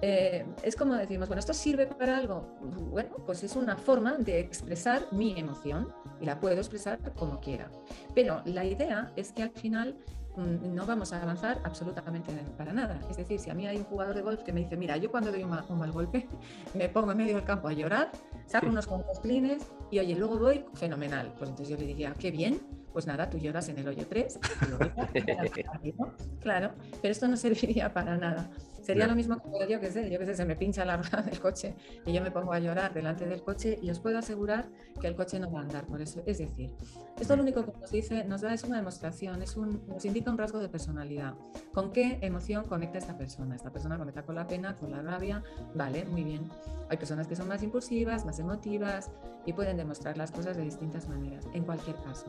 eh, 0.01 0.46
es 0.63 0.75
como 0.75 0.96
decimos, 0.96 1.27
bueno, 1.27 1.39
¿esto 1.39 1.53
sirve 1.53 1.86
para 1.86 2.18
algo? 2.18 2.58
Bueno, 2.91 3.10
pues 3.25 3.44
es 3.44 3.56
una 3.56 3.75
forma 3.75 4.13
de 4.18 4.39
expresar 4.39 5.06
mi 5.12 5.38
emoción 5.38 5.89
y 6.20 6.25
la 6.25 6.39
puedo 6.39 6.56
expresar 6.56 7.00
como 7.15 7.39
quiera. 7.39 7.70
Pero 8.15 8.41
la 8.46 8.63
idea 8.63 9.12
es 9.15 9.32
que 9.32 9.44
al 9.44 9.51
final 9.51 9.98
Mm, 10.36 10.74
no 10.74 10.86
vamos 10.86 11.12
a 11.12 11.22
avanzar 11.22 11.60
absolutamente 11.63 12.32
para 12.58 12.72
nada. 12.72 13.00
Es 13.10 13.18
decir, 13.18 13.39
si 13.39 13.50
a 13.50 13.53
mí 13.53 13.68
hay 13.68 13.77
un 13.77 13.84
jugador 13.84 14.15
de 14.15 14.22
golf 14.22 14.41
que 14.44 14.53
me 14.53 14.62
dice, 14.62 14.77
mira, 14.77 14.96
yo 14.98 15.12
cuando 15.12 15.32
doy 15.32 15.44
un 15.44 15.50
mal, 15.50 15.91
golpe 15.91 16.27
me 16.74 16.88
pongo 16.89 17.12
en 17.12 17.18
medio 17.18 17.36
del 17.36 17.44
campo 17.44 17.68
a 17.68 17.74
llorar, 17.74 18.12
saco 18.46 18.68
unos 18.68 18.88
cuantos 18.88 19.20
clines 19.20 19.63
y 19.92 20.00
oye, 20.00 20.16
luego 20.16 20.40
voy 20.40 20.66
fenomenal. 20.74 21.34
Pues 21.38 21.50
entonces 21.50 21.76
yo 21.76 21.78
le 21.78 21.86
diría, 21.86 22.16
qué 22.18 22.32
bien, 22.32 22.62
pues 22.94 23.06
nada, 23.06 23.30
tú 23.30 23.38
lloras 23.38 23.70
en 23.70 23.78
el 23.78 23.88
hoyo 23.88 24.08
3. 24.08 24.40
claro, 26.40 26.72
pero 27.02 27.12
esto 27.12 27.28
no 27.28 27.38
serviría 27.38 27.94
para 27.94 28.18
nada. 28.18 28.50
Sería 28.92 29.08
lo 29.08 29.16
mismo 29.16 29.42
que 29.42 29.72
yo 29.72 29.80
que 29.80 29.90
sé, 29.90 30.10
yo 30.10 30.20
que 30.20 30.26
sé, 30.26 30.36
se 30.36 30.44
me 30.44 30.56
pincha 30.58 30.84
la 30.84 30.98
rueda 30.98 31.22
del 31.30 31.40
coche 31.40 31.76
y 32.06 32.12
yo 32.12 32.22
me 32.22 32.30
pongo 32.30 32.52
a 32.52 32.60
llorar 32.60 32.94
delante 32.94 33.26
del 33.26 33.42
coche 33.42 33.80
y 33.82 33.90
os 33.90 34.00
puedo 34.00 34.18
asegurar 34.18 34.68
que 35.00 35.08
el 35.08 35.16
coche 35.16 35.40
no 35.40 35.50
va 35.50 35.60
a 35.60 35.64
andar 35.64 35.86
por 35.86 36.02
eso. 36.02 36.22
Es 36.26 36.40
decir, 36.40 36.76
esto 37.20 37.36
lo 37.38 37.44
único 37.44 37.66
que 37.66 37.72
nos 37.80 37.92
dice, 37.92 38.26
nos 38.26 38.42
da 38.42 38.54
es 38.54 38.66
una 38.66 38.78
demostración, 38.78 39.42
es 39.42 39.56
un, 39.56 39.82
nos 39.88 40.04
indica 40.04 40.30
un 40.30 40.38
rasgo 40.38 40.60
de 40.60 40.68
personalidad. 40.68 41.36
¿Con 41.74 41.94
qué 41.94 42.20
emoción 42.22 42.66
conecta 42.66 42.98
esta 42.98 43.18
persona? 43.18 43.56
Esta 43.56 43.72
persona 43.72 43.98
conecta 43.98 44.24
con 44.24 44.36
la 44.36 44.46
pena, 44.46 44.76
con 44.76 44.92
la 44.92 45.02
rabia, 45.02 45.42
vale, 45.74 46.04
muy 46.06 46.24
bien. 46.24 46.50
Hay 46.90 46.98
personas 46.98 47.28
que 47.28 47.38
son 47.38 47.48
más 47.48 47.64
impulsivas, 47.64 48.26
más 48.26 48.40
emotivas 48.40 49.10
y 49.46 49.54
pueden 49.54 49.78
demostrar 49.78 50.18
las 50.18 50.32
cosas 50.32 50.58
de 50.58 50.64
distintas 50.64 51.08
maneras. 51.08 51.48
En 51.54 51.64
cualquier 51.64 51.96
caso, 52.04 52.28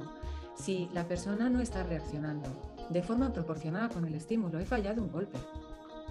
si 0.55 0.89
la 0.93 1.09
persona 1.09 1.51
no 1.51 1.61
está 1.61 1.83
reaccionando 1.83 2.49
de 2.89 3.03
forma 3.03 3.33
proporcionada 3.33 3.89
con 3.89 4.05
el 4.05 4.15
estímulo, 4.15 4.61
he 4.61 4.65
fallado 4.65 5.03
un 5.03 5.11
golpe 5.11 5.39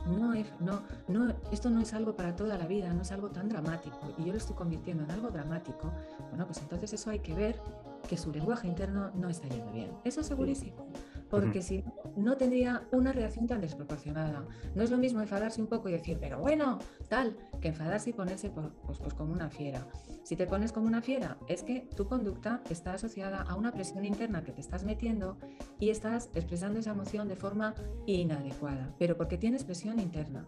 no, 0.07 0.33
no, 0.59 0.81
no, 1.07 1.33
esto 1.51 1.69
no 1.69 1.81
es 1.81 1.93
algo 1.93 2.15
para 2.15 2.35
toda 2.35 2.57
la 2.57 2.67
vida, 2.67 2.93
no 2.93 3.01
es 3.01 3.11
algo 3.11 3.29
tan 3.29 3.49
dramático 3.49 4.13
y 4.17 4.25
yo 4.25 4.31
lo 4.31 4.37
estoy 4.37 4.55
convirtiendo 4.55 5.03
en 5.03 5.11
algo 5.11 5.29
dramático, 5.29 5.91
bueno, 6.29 6.45
pues 6.45 6.59
entonces 6.59 6.93
eso 6.93 7.09
hay 7.09 7.19
que 7.19 7.33
ver 7.33 7.59
que 8.07 8.17
su 8.17 8.31
lenguaje 8.31 8.67
interno 8.67 9.11
no 9.13 9.29
está 9.29 9.47
yendo 9.47 9.71
bien. 9.71 9.91
Eso 10.03 10.21
es 10.21 10.27
segurísimo 10.27 10.87
porque 11.31 11.61
si 11.61 11.81
no, 11.81 12.31
no 12.31 12.37
tendría 12.37 12.83
una 12.91 13.13
reacción 13.13 13.47
tan 13.47 13.61
desproporcionada. 13.61 14.45
No 14.75 14.83
es 14.83 14.91
lo 14.91 14.97
mismo 14.97 15.21
enfadarse 15.21 15.61
un 15.61 15.67
poco 15.67 15.89
y 15.89 15.93
decir, 15.93 16.17
pero 16.19 16.39
bueno, 16.39 16.79
tal, 17.07 17.35
que 17.59 17.69
enfadarse 17.69 18.11
y 18.11 18.13
ponerse 18.13 18.49
pues, 18.49 18.99
pues 18.99 19.13
como 19.13 19.33
una 19.33 19.49
fiera. 19.49 19.87
Si 20.23 20.35
te 20.35 20.45
pones 20.45 20.71
como 20.71 20.87
una 20.87 21.01
fiera, 21.01 21.37
es 21.47 21.63
que 21.63 21.87
tu 21.95 22.07
conducta 22.07 22.61
está 22.69 22.93
asociada 22.93 23.41
a 23.41 23.55
una 23.55 23.71
presión 23.71 24.05
interna 24.05 24.43
que 24.43 24.51
te 24.51 24.61
estás 24.61 24.83
metiendo 24.83 25.37
y 25.79 25.89
estás 25.89 26.29
expresando 26.35 26.79
esa 26.79 26.91
emoción 26.91 27.27
de 27.27 27.35
forma 27.35 27.73
inadecuada, 28.05 28.93
pero 28.99 29.17
porque 29.17 29.37
tienes 29.37 29.63
presión 29.63 29.99
interna. 29.99 30.47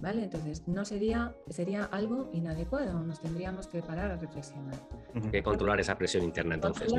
¿Vale? 0.00 0.24
Entonces, 0.24 0.66
no 0.66 0.84
sería, 0.84 1.34
sería 1.48 1.84
algo 1.84 2.30
inadecuado, 2.32 3.00
nos 3.00 3.20
tendríamos 3.20 3.66
que 3.66 3.82
parar 3.82 4.10
a 4.10 4.16
reflexionar. 4.16 4.74
Que 5.30 5.42
controlar 5.42 5.80
esa 5.80 5.96
presión 5.96 6.24
interna 6.24 6.54
entonces. 6.54 6.92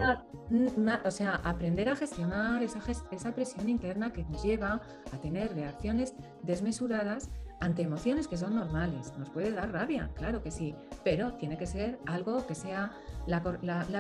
O 1.05 1.12
sea, 1.12 1.36
aprender 1.43 1.89
a 1.89 1.96
gestionar 1.96 2.62
esa, 2.63 2.79
esa 3.12 3.34
presión 3.34 3.70
interna 3.70 4.13
que 4.13 4.24
nos 4.25 4.43
lleva 4.43 4.81
a 5.12 5.17
tener 5.17 5.53
reacciones 5.53 6.13
desmesuradas 6.43 7.29
ante 7.62 7.84
emociones 7.84 8.27
que 8.27 8.38
son 8.38 8.56
normales. 8.56 9.13
Nos 9.18 9.30
puede 9.30 9.51
dar 9.51 9.72
rabia, 9.72 10.10
claro 10.15 10.44
que 10.44 10.51
sí, 10.51 10.75
pero 11.03 11.34
tiene 11.34 11.58
que 11.58 11.68
ser 11.68 12.00
algo 12.06 12.46
que 12.46 12.56
sea 12.56 12.91
la, 13.27 13.39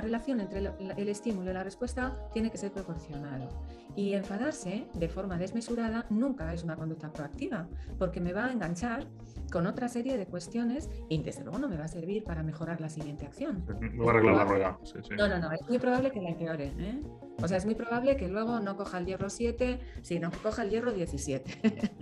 relación 0.01 0.41
entre 0.41 0.59
el, 0.59 1.09
estímulo 1.09 1.51
y 1.51 1.53
la 1.53 1.63
respuesta 1.63 2.27
tiene 2.33 2.51
que 2.51 2.57
ser 2.57 2.71
proporcionado. 2.71 3.49
Y 3.95 4.13
enfadarse 4.13 4.87
de 4.93 5.09
forma 5.09 5.37
desmesurada 5.37 6.05
nunca 6.09 6.53
es 6.53 6.63
una 6.63 6.75
conducta 6.75 7.13
proactiva, 7.13 7.67
porque 7.99 8.19
me 8.19 8.33
va 8.33 8.45
a 8.45 8.51
enganchar 8.51 9.07
con 9.51 9.67
otra 9.67 9.89
serie 9.89 10.17
de 10.17 10.25
cuestiones 10.25 10.89
y 11.09 11.21
desde 11.21 11.43
luego 11.43 11.59
no 11.59 11.67
me 11.67 11.77
va 11.77 11.85
a 11.85 11.89
servir 11.89 12.23
para 12.23 12.41
mejorar 12.41 12.81
la 12.81 12.89
siguiente 12.89 13.25
acción. 13.25 13.63
No 13.93 14.05
va 14.05 14.11
a 14.11 14.15
arreglar 14.15 14.35
la 14.35 14.45
rueda. 14.45 14.79
No, 15.17 15.27
no, 15.27 15.39
no, 15.39 15.51
es 15.51 15.61
muy 15.67 15.77
probable 15.77 16.11
que 16.11 16.21
la 16.21 16.29
empeore. 16.29 16.73
¿eh? 16.77 17.01
O 17.43 17.47
sea, 17.47 17.57
es 17.57 17.65
muy 17.65 17.73
probable 17.73 18.17
que 18.17 18.27
luego 18.27 18.59
no 18.59 18.77
coja 18.77 18.99
el 18.99 19.05
hierro 19.07 19.29
7, 19.29 19.79
sino 20.03 20.29
que 20.29 20.37
coja 20.37 20.61
el 20.61 20.69
hierro 20.69 20.91
17. 20.91 21.61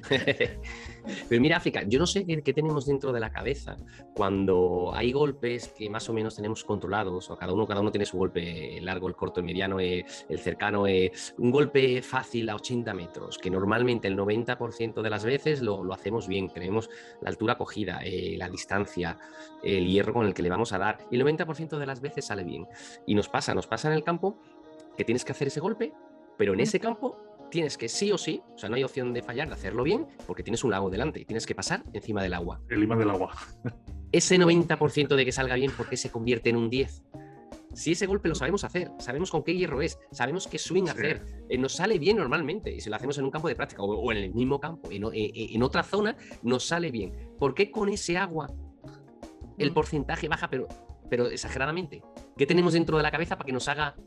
Pero 1.30 1.42
mira, 1.42 1.58
África, 1.58 1.84
yo 1.88 1.98
no 1.98 2.06
sé 2.06 2.26
qué, 2.26 2.54
tenemos 2.54 2.86
dentro 2.86 3.14
de 3.14 3.22
la 3.22 3.32
cabeza 3.32 3.78
cuando 4.14 4.92
hay 4.94 5.14
golpes 5.14 5.70
que 5.70 5.90
más 5.90 6.10
o 6.10 6.14
menos 6.14 6.36
tenemos 6.36 6.66
controlados, 6.66 7.30
o 7.30 7.38
cada 7.38 7.54
uno, 7.54 7.66
cada 7.66 7.80
uno 7.80 7.92
tiene 7.92 8.06
su 8.06 8.18
golpe, 8.18 8.78
el 8.78 8.86
largo, 8.86 9.08
el 9.08 9.16
corto, 9.16 9.40
el 9.40 9.46
mediano, 9.46 9.80
eh, 9.80 10.06
el 10.28 10.40
cercano, 10.40 10.88
eh, 10.88 11.12
un 11.38 11.52
golpe 11.52 12.02
fácil 12.02 12.50
a 12.50 12.56
80 12.56 12.94
metros, 12.94 13.38
que 13.38 13.50
normalmente 13.50 14.10
el 14.10 14.18
90% 14.18 15.02
de 15.02 15.10
las 15.10 15.24
veces 15.24 15.62
lo, 15.62 15.84
lo, 15.84 15.94
hacemos 15.94 16.28
bien, 16.28 16.50
tenemos 16.50 16.90
la 17.22 17.30
altura 17.30 17.58
cogida, 17.58 18.02
eh, 18.04 18.36
la 18.38 18.50
distancia, 18.50 19.18
el 19.64 19.88
hierro 19.88 20.14
con 20.14 20.26
el 20.26 20.34
que 20.34 20.42
le 20.42 20.50
vamos 20.50 20.74
a 20.74 20.78
dar, 20.78 20.98
y 21.10 21.16
el 21.16 21.26
90% 21.26 21.78
de 21.78 21.86
las 21.86 22.02
veces 22.02 22.26
sale 22.26 22.44
bien. 22.44 22.68
Y 23.06 23.16
nos 23.16 23.30
pasa, 23.30 23.54
nos 23.54 23.68
pasa 23.68 23.88
en 23.88 23.94
el 23.94 24.04
campo 24.04 24.38
que 25.00 25.06
tienes 25.06 25.24
que 25.24 25.32
hacer 25.32 25.48
ese 25.48 25.62
golpe, 25.62 25.94
pero 26.38 26.54
en 26.54 26.60
ese 26.60 26.78
campo 26.78 27.18
tienes 27.50 27.78
que 27.78 27.88
sí 27.88 28.12
o 28.12 28.18
sí, 28.18 28.44
o 28.54 28.58
sea, 28.58 28.68
no 28.68 28.76
hay 28.76 28.84
opción 28.84 29.14
de 29.14 29.24
fallar, 29.24 29.48
de 29.48 29.54
hacerlo 29.54 29.84
bien, 29.84 30.06
porque 30.28 30.44
tienes 30.44 30.62
un 30.66 30.72
lago 30.72 30.90
delante 30.90 31.22
y 31.22 31.26
tienes 31.26 31.46
que 31.46 31.56
pasar 31.56 31.84
encima 31.94 32.22
del 32.22 32.34
agua. 32.34 32.62
El 32.68 32.84
imán 32.84 33.00
del 33.00 33.10
agua. 33.10 33.34
Ese 34.12 34.38
90% 34.38 35.16
de 35.16 35.24
que 35.24 35.32
salga 35.32 35.56
bien, 35.56 35.72
¿por 35.72 35.88
qué 35.88 35.96
se 35.96 36.12
convierte 36.12 36.50
en 36.50 36.58
un 36.58 36.70
10? 36.70 37.02
Si 37.74 37.94
ese 37.94 38.08
golpe 38.08 38.28
lo 38.28 38.36
sabemos 38.36 38.66
hacer, 38.66 38.92
sabemos 39.00 39.32
con 39.32 39.42
qué 39.42 39.56
hierro 39.56 39.82
es, 39.82 39.98
sabemos 40.12 40.48
qué 40.48 40.60
swing 40.60 40.90
hacer, 40.90 41.26
eh, 41.48 41.58
nos 41.58 41.76
sale 41.76 41.98
bien 41.98 42.18
normalmente, 42.18 42.70
y 42.70 42.82
si 42.82 42.90
lo 42.90 42.98
hacemos 42.98 43.18
en 43.20 43.24
un 43.24 43.32
campo 43.32 43.48
de 43.48 43.56
práctica 43.56 43.84
o, 43.84 44.12
en 44.12 44.18
el 44.18 44.34
mismo 44.34 44.60
campo, 44.60 44.92
en, 44.92 45.06
eh, 45.14 45.32
en, 45.34 45.64
otra 45.64 45.84
zona, 45.84 46.18
nos 46.44 46.66
sale 46.66 46.92
bien. 46.92 47.14
¿Por 47.40 47.54
qué 47.54 47.72
con 47.72 47.88
ese 47.88 48.18
agua 48.18 48.52
el 49.58 49.72
mm. 49.72 49.74
porcentaje 49.74 50.28
baja, 50.28 50.50
pero, 50.50 50.68
pero 51.10 51.28
exageradamente? 51.28 52.02
¿Qué 52.40 52.46
tenemos 52.46 52.72
dentro 52.72 52.96
de 52.96 53.04
la 53.04 53.12
cabeza 53.12 53.38
para 53.38 53.46
que 53.46 53.52
nos 53.52 53.68
haga 53.68 53.98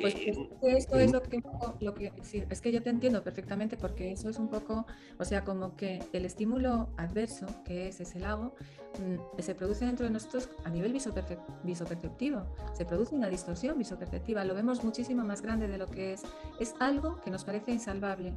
pues 0.00 0.14
esto 0.62 0.98
es 0.98 1.12
lo 1.12 1.22
que, 1.22 1.42
lo 1.80 1.94
que 1.94 2.12
es 2.50 2.60
que 2.60 2.72
yo 2.72 2.82
te 2.82 2.90
entiendo 2.90 3.22
perfectamente 3.22 3.76
porque 3.76 4.12
eso 4.12 4.28
es 4.28 4.38
un 4.38 4.48
poco, 4.48 4.86
o 5.18 5.24
sea, 5.24 5.44
como 5.44 5.76
que 5.76 6.02
el 6.12 6.24
estímulo 6.24 6.88
adverso, 6.96 7.46
que 7.64 7.88
es 7.88 8.00
ese 8.00 8.18
lago, 8.18 8.54
mm, 8.98 9.40
se 9.40 9.54
produce 9.54 9.84
dentro 9.84 10.06
de 10.06 10.12
nosotros 10.12 10.48
a 10.64 10.70
nivel 10.70 10.92
visoperceptivo, 10.92 12.42
se 12.72 12.84
produce 12.84 13.14
una 13.14 13.28
distorsión 13.28 13.78
visoperceptiva, 13.78 14.44
lo 14.44 14.54
vemos 14.54 14.84
muchísimo 14.84 15.24
más 15.24 15.42
grande 15.42 15.68
de 15.68 15.78
lo 15.78 15.86
que 15.86 16.12
es, 16.12 16.22
es 16.60 16.74
algo 16.80 17.20
que 17.20 17.30
nos 17.30 17.44
parece 17.44 17.72
insalvable. 17.72 18.34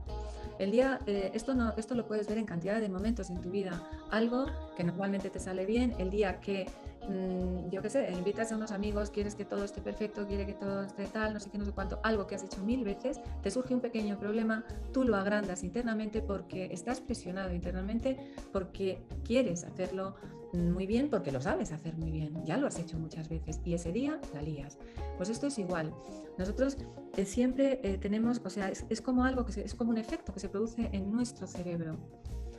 El 0.59 0.71
día, 0.71 0.99
eh, 1.07 1.31
esto, 1.33 1.53
no, 1.53 1.73
esto 1.77 1.95
lo 1.95 2.05
puedes 2.05 2.27
ver 2.27 2.37
en 2.37 2.45
cantidad 2.45 2.81
de 2.81 2.89
momentos 2.89 3.29
en 3.29 3.41
tu 3.41 3.49
vida, 3.49 3.81
algo 4.11 4.45
que 4.75 4.83
normalmente 4.83 5.29
te 5.29 5.39
sale 5.39 5.65
bien, 5.65 5.95
el 5.99 6.09
día 6.09 6.39
que 6.41 6.67
Mm, 7.09 7.69
yo 7.71 7.81
qué 7.81 7.89
sé, 7.89 8.11
invitas 8.11 8.51
a 8.51 8.55
unos 8.55 8.71
amigos, 8.71 9.09
quieres 9.09 9.33
que 9.33 9.43
todo 9.43 9.63
esté 9.63 9.81
perfecto, 9.81 10.27
quiere 10.27 10.45
que 10.45 10.53
todo 10.53 10.83
esté 10.83 11.05
tal, 11.05 11.33
no 11.33 11.39
sé 11.39 11.49
qué, 11.49 11.57
no 11.57 11.65
sé 11.65 11.71
cuánto, 11.71 11.99
algo 12.03 12.27
que 12.27 12.35
has 12.35 12.43
hecho 12.43 12.61
mil 12.63 12.83
veces, 12.83 13.19
te 13.41 13.49
surge 13.49 13.73
un 13.73 13.81
pequeño 13.81 14.19
problema, 14.19 14.63
tú 14.93 15.03
lo 15.03 15.15
agrandas 15.15 15.63
internamente 15.63 16.21
porque 16.21 16.69
estás 16.71 17.01
presionado 17.01 17.51
internamente, 17.51 18.17
porque 18.53 19.01
quieres 19.23 19.63
hacerlo 19.63 20.15
muy 20.53 20.85
bien, 20.85 21.09
porque 21.09 21.31
lo 21.31 21.41
sabes 21.41 21.71
hacer 21.71 21.95
muy 21.97 22.11
bien, 22.11 22.45
ya 22.45 22.57
lo 22.57 22.67
has 22.67 22.77
hecho 22.77 22.97
muchas 22.99 23.27
veces 23.27 23.59
y 23.65 23.73
ese 23.73 23.91
día 23.91 24.19
la 24.33 24.41
lías. 24.41 24.77
Pues 25.17 25.29
esto 25.29 25.47
es 25.47 25.57
igual. 25.57 25.91
Nosotros 26.37 26.77
eh, 27.17 27.25
siempre 27.25 27.79
eh, 27.83 27.97
tenemos, 27.97 28.41
o 28.43 28.49
sea, 28.49 28.69
es, 28.69 29.01
como 29.01 29.25
algo 29.25 29.45
que 29.45 29.61
es 29.61 29.73
como 29.73 29.89
un 29.89 29.97
efecto 29.97 30.33
que 30.33 30.39
se 30.39 30.49
produce 30.49 30.89
en 30.91 31.11
nuestro 31.11 31.47
cerebro. 31.47 31.97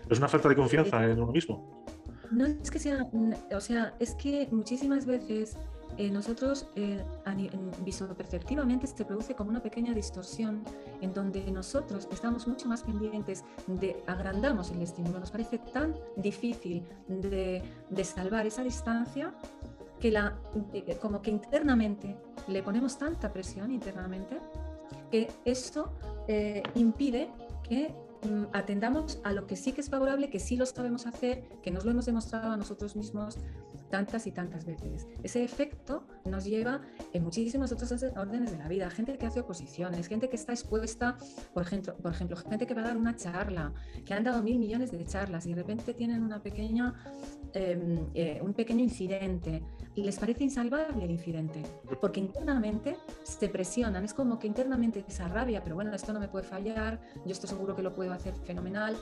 Es 0.08 0.18
una 0.18 0.28
falta 0.28 0.48
de 0.48 0.56
confianza 0.56 1.04
en 1.04 1.20
uno 1.20 1.32
mismo. 1.32 1.79
No 2.30 2.46
es 2.46 2.70
que 2.70 2.78
sea, 2.78 3.08
o 3.52 3.60
sea, 3.60 3.94
es 3.98 4.14
que 4.14 4.48
muchísimas 4.52 5.04
veces 5.04 5.56
eh, 5.98 6.10
nosotros 6.10 6.66
eh, 6.76 7.02
visoperceptivamente 7.84 8.86
se 8.86 9.04
produce 9.04 9.34
como 9.34 9.50
una 9.50 9.62
pequeña 9.62 9.92
distorsión 9.92 10.62
en 11.00 11.12
donde 11.12 11.50
nosotros 11.50 12.08
estamos 12.12 12.46
mucho 12.46 12.68
más 12.68 12.82
pendientes 12.84 13.44
de 13.66 14.02
agrandamos 14.06 14.70
el 14.70 14.80
estímulo. 14.82 15.18
Nos 15.18 15.30
parece 15.30 15.58
tan 15.58 15.94
difícil 16.16 16.84
de, 17.08 17.62
salvar 18.04 18.46
esa 18.46 18.62
distancia 18.62 19.34
que 19.98 20.10
la, 20.10 20.38
eh, 20.72 20.96
como 21.00 21.20
que 21.20 21.30
internamente 21.30 22.16
le 22.48 22.62
ponemos 22.62 22.96
tanta 22.96 23.32
presión 23.32 23.70
internamente 23.70 24.38
que 25.10 25.28
eso 25.44 25.92
impide 26.76 27.28
que 27.68 27.92
atendamos 28.52 29.20
a 29.24 29.32
lo 29.32 29.46
que 29.46 29.56
sí 29.56 29.72
que 29.72 29.80
es 29.80 29.90
favorable, 29.90 30.30
que 30.30 30.40
sí 30.40 30.56
lo 30.56 30.66
sabemos 30.66 31.06
hacer, 31.06 31.42
que 31.62 31.70
nos 31.70 31.84
lo 31.84 31.90
hemos 31.90 32.06
demostrado 32.06 32.52
a 32.52 32.56
nosotros 32.56 32.96
mismos 32.96 33.38
tantas 33.90 34.26
y 34.26 34.32
tantas 34.32 34.64
veces. 34.64 35.06
Ese 35.22 35.44
efecto 35.44 36.06
nos 36.24 36.44
lleva 36.44 36.80
en 37.12 37.22
muchísimos 37.22 37.72
otros 37.72 37.92
órdenes 38.16 38.52
de 38.52 38.58
la 38.58 38.68
vida. 38.68 38.88
Gente 38.90 39.18
que 39.18 39.26
hace 39.26 39.40
oposiciones, 39.40 40.08
gente 40.08 40.28
que 40.28 40.36
está 40.36 40.52
expuesta, 40.52 41.16
por 41.52 41.62
ejemplo, 41.62 41.96
por 41.96 42.12
ejemplo, 42.12 42.36
gente 42.36 42.66
que 42.66 42.74
va 42.74 42.82
a 42.82 42.84
dar 42.84 42.96
una 42.96 43.16
charla, 43.16 43.72
que 44.04 44.14
han 44.14 44.24
dado 44.24 44.42
mil 44.42 44.58
millones 44.58 44.90
de 44.90 45.04
charlas 45.04 45.46
y 45.46 45.50
de 45.50 45.56
repente 45.56 45.92
tienen 45.94 46.22
una 46.22 46.42
pequeña, 46.42 46.94
em, 47.52 48.06
eh, 48.14 48.40
un 48.42 48.54
pequeño 48.54 48.82
incidente. 48.82 49.62
Les 49.96 50.18
parece 50.18 50.44
insalvable 50.44 51.04
el 51.04 51.10
incidente, 51.10 51.62
porque 52.00 52.20
internamente 52.20 52.96
se 53.22 53.48
presionan. 53.48 54.04
Es 54.04 54.14
como 54.14 54.38
que 54.38 54.46
internamente 54.46 55.04
esa 55.06 55.28
rabia, 55.28 55.62
pero 55.62 55.74
bueno, 55.74 55.92
esto 55.94 56.12
no 56.12 56.20
me 56.20 56.28
puede 56.28 56.44
fallar, 56.44 57.00
yo 57.26 57.32
estoy 57.32 57.50
seguro 57.50 57.74
que 57.76 57.82
lo 57.82 57.92
puedo 57.94 58.12
hacer 58.12 58.34
fenomenal. 58.44 58.96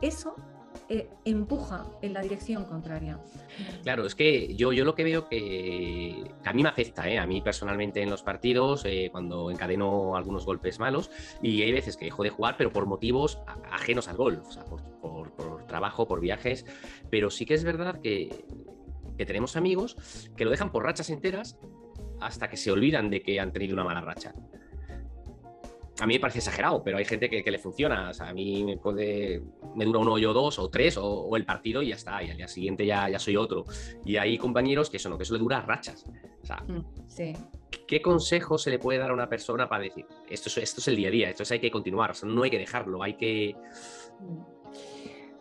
Eso 0.00 0.34
eh, 0.88 1.08
empuja 1.24 1.86
en 2.02 2.12
la 2.12 2.20
dirección 2.20 2.64
contraria. 2.64 3.18
Claro, 3.82 4.04
es 4.04 4.14
que 4.14 4.54
yo, 4.54 4.72
yo 4.72 4.84
lo 4.84 4.94
que 4.94 5.04
veo 5.04 5.28
que, 5.28 6.30
a 6.44 6.52
mí 6.52 6.62
me 6.62 6.68
afecta, 6.68 7.08
¿eh? 7.08 7.18
a 7.18 7.26
mí 7.26 7.40
personalmente 7.40 8.02
en 8.02 8.10
los 8.10 8.22
partidos, 8.22 8.84
eh, 8.84 9.08
cuando 9.10 9.50
encadeno 9.50 10.14
algunos 10.14 10.44
golpes 10.44 10.78
malos, 10.78 11.10
y 11.42 11.62
hay 11.62 11.72
veces 11.72 11.96
que 11.96 12.04
dejo 12.04 12.22
de 12.22 12.30
jugar, 12.30 12.56
pero 12.58 12.70
por 12.70 12.84
motivos 12.84 13.38
ajenos 13.70 14.08
al 14.08 14.16
golf, 14.16 14.46
o 14.46 14.52
sea, 14.52 14.64
por, 14.64 15.64
trabajo, 15.66 16.06
por 16.06 16.20
viajes, 16.20 16.66
pero 17.10 17.30
sí 17.30 17.46
que 17.46 17.54
es 17.54 17.64
verdad 17.64 18.00
que, 18.02 18.44
que 19.16 19.24
tenemos 19.24 19.56
amigos 19.56 19.96
que 20.36 20.44
lo 20.44 20.50
dejan 20.50 20.70
por 20.70 20.84
rachas 20.84 21.08
enteras 21.08 21.58
hasta 22.20 22.48
que 22.48 22.56
se 22.58 22.70
olvidan 22.70 23.08
de 23.08 23.22
que 23.22 23.40
han 23.40 23.52
tenido 23.52 23.74
una 23.74 23.84
mala 23.84 24.02
racha 24.02 24.34
a 26.00 26.06
mí 26.06 26.14
me 26.14 26.20
parece 26.20 26.38
exagerado, 26.38 26.82
pero 26.82 26.98
hay 26.98 27.04
gente 27.04 27.30
que, 27.30 27.50
le 27.50 27.58
funciona. 27.58 28.10
O 28.10 28.14
sea, 28.14 28.28
a 28.28 28.34
mí 28.34 28.64
me 28.64 28.76
puede, 28.76 29.42
me 29.76 29.84
dura 29.84 30.00
un 30.00 30.08
hoyo 30.08 30.32
dos 30.32 30.58
o 30.58 30.68
tres 30.68 30.96
o, 30.96 31.36
el 31.36 31.44
partido 31.44 31.82
y 31.82 31.88
ya 31.88 31.94
está. 31.94 32.22
Y 32.22 32.30
al 32.30 32.36
día 32.36 32.48
siguiente 32.48 32.84
ya, 32.84 33.08
ya 33.08 33.18
soy 33.18 33.36
otro. 33.36 33.64
Y 34.04 34.16
hay 34.16 34.36
compañeros 34.36 34.90
que 34.90 34.96
eso 34.96 35.08
no, 35.08 35.16
que 35.16 35.22
eso 35.22 35.34
le 35.34 35.40
dura 35.40 35.60
rachas. 35.60 36.04
O 36.42 36.46
sea, 36.46 36.56
mm, 36.66 36.84
sí. 37.06 37.32
¿qué 37.86 38.02
consejo 38.02 38.58
se 38.58 38.70
le 38.70 38.78
puede 38.78 38.98
dar 38.98 39.10
a 39.10 39.14
una 39.14 39.28
persona 39.28 39.68
para 39.68 39.84
decir, 39.84 40.06
esto 40.28 40.48
es, 40.48 40.58
esto 40.58 40.80
es 40.80 40.88
el 40.88 40.96
día 40.96 41.08
a 41.08 41.10
día, 41.10 41.30
esto 41.30 41.42
es 41.42 41.50
hay 41.52 41.60
que 41.60 41.70
continuar, 41.70 42.12
no 42.24 42.42
hay 42.42 42.50
que 42.50 42.58
dejarlo, 42.58 43.02
hay 43.02 43.14
que 43.14 43.56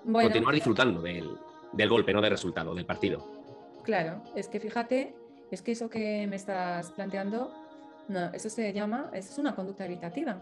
continuar 0.03 0.53
disfrutando 0.53 1.01
del, 1.01 1.29
del 1.71 1.89
golpe, 1.89 2.13
no 2.13 2.21
del 2.21 2.31
resultado, 2.31 2.75
del 2.75 2.85
partido. 2.85 3.25
Claro, 3.83 4.23
es 4.35 4.47
que 4.47 4.59
fíjate, 4.59 5.15
es 5.51 5.61
que 5.61 5.71
eso 5.71 5.89
que 5.89 6.25
me 6.27 6.35
estás 6.35 6.91
planteando 6.91 7.62
no, 8.07 8.25
eso 8.33 8.49
se 8.49 8.71
llama, 8.73 9.09
eso 9.13 9.31
es 9.31 9.37
una 9.37 9.55
conducta 9.55 9.85
evitativa. 9.85 10.41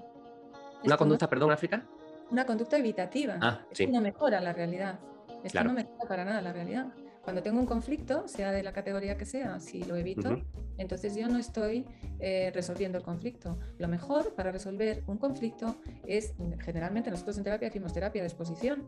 ¿Una 0.84 0.98
conducta, 0.98 1.30
perdón, 1.30 1.52
África? 1.52 1.86
una 2.32 2.46
conducta 2.46 2.78
evitativa. 2.78 3.38
Ah, 3.42 3.60
Esto 3.64 3.76
sí. 3.76 3.88
no 3.88 4.00
mejora 4.00 4.40
la 4.40 4.54
realidad. 4.54 4.98
Esto 5.44 5.50
Claro. 5.52 5.68
no 5.70 5.74
mejora 5.76 6.08
para 6.08 6.24
nada 6.24 6.42
la 6.42 6.54
realidad. 6.54 6.88
Cuando 7.24 7.44
tengo 7.44 7.60
un 7.60 7.66
conflicto, 7.66 8.26
sea 8.30 8.54
de 8.54 8.64
la 8.64 8.72
categoría 8.72 9.18
que 9.18 9.26
sea, 9.26 9.60
si 9.60 9.84
lo 9.84 9.98
evito, 9.98 10.42
entonces 10.78 11.14
yo 11.16 11.28
no 11.28 11.38
estoy 11.38 11.86
eh, 12.20 12.50
resolviendo 12.56 12.98
el 12.98 13.04
conflicto. 13.04 13.60
Lo 13.80 13.90
mejor 13.90 14.34
para 14.34 14.50
resolver 14.52 15.04
un 15.08 15.18
conflicto 15.18 15.76
es, 16.08 16.34
generalmente 16.64 17.12
nosotros 17.12 17.38
en 17.38 17.44
terapia 17.44 17.68
decimos 17.68 17.92
terapia 17.92 18.22
de 18.22 18.28
exposición. 18.30 18.86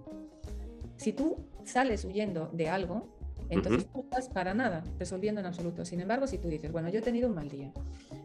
Si 0.95 1.12
tú 1.12 1.36
sales 1.65 2.05
huyendo 2.05 2.49
de 2.53 2.69
algo, 2.69 3.09
entonces 3.49 3.88
no 3.93 3.99
estás 4.03 4.29
para 4.29 4.53
nada 4.53 4.83
resolviendo 4.97 5.41
en 5.41 5.47
absoluto. 5.47 5.83
Sin 5.83 5.99
embargo, 5.99 6.27
si 6.27 6.38
tú 6.38 6.47
dices, 6.47 6.71
bueno, 6.71 6.88
yo 6.88 6.99
he 6.99 7.03
tenido 7.03 7.27
un 7.27 7.36
mal 7.36 7.49
día, 7.49 7.71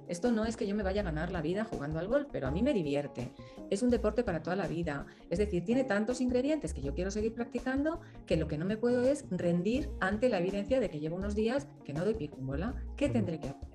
esto 0.08 0.32
no 0.32 0.44
es 0.44 0.56
que 0.56 0.66
yo 0.66 0.74
me 0.74 0.82
vaya 0.82 1.02
a 1.02 1.04
ganar 1.04 1.30
la 1.30 1.42
vida 1.42 1.64
jugando 1.64 1.98
al 1.98 2.08
golf, 2.08 2.28
pero 2.32 2.48
a 2.48 2.50
mí 2.50 2.62
me 2.62 2.72
divierte. 2.72 3.30
Es 3.70 3.82
un 3.82 3.90
deporte 3.90 4.24
para 4.24 4.42
toda 4.42 4.56
la 4.56 4.66
vida. 4.66 5.06
Es 5.30 5.38
decir, 5.38 5.64
tiene 5.64 5.84
tantos 5.84 6.20
ingredientes 6.20 6.74
que 6.74 6.82
yo 6.82 6.94
quiero 6.94 7.10
seguir 7.10 7.34
practicando 7.34 8.00
que 8.26 8.36
lo 8.36 8.48
que 8.48 8.58
no 8.58 8.64
me 8.64 8.76
puedo 8.76 9.02
es 9.04 9.26
rendir 9.30 9.90
ante 10.00 10.28
la 10.28 10.38
evidencia 10.38 10.80
de 10.80 10.88
que 10.88 11.00
llevo 11.00 11.16
unos 11.16 11.34
días 11.34 11.68
que 11.84 11.92
no 11.92 12.04
doy 12.04 12.14
pico 12.14 12.38
bola. 12.40 12.74
¿Qué 12.96 13.08
tendré 13.08 13.38
que 13.38 13.48
hacer? 13.48 13.67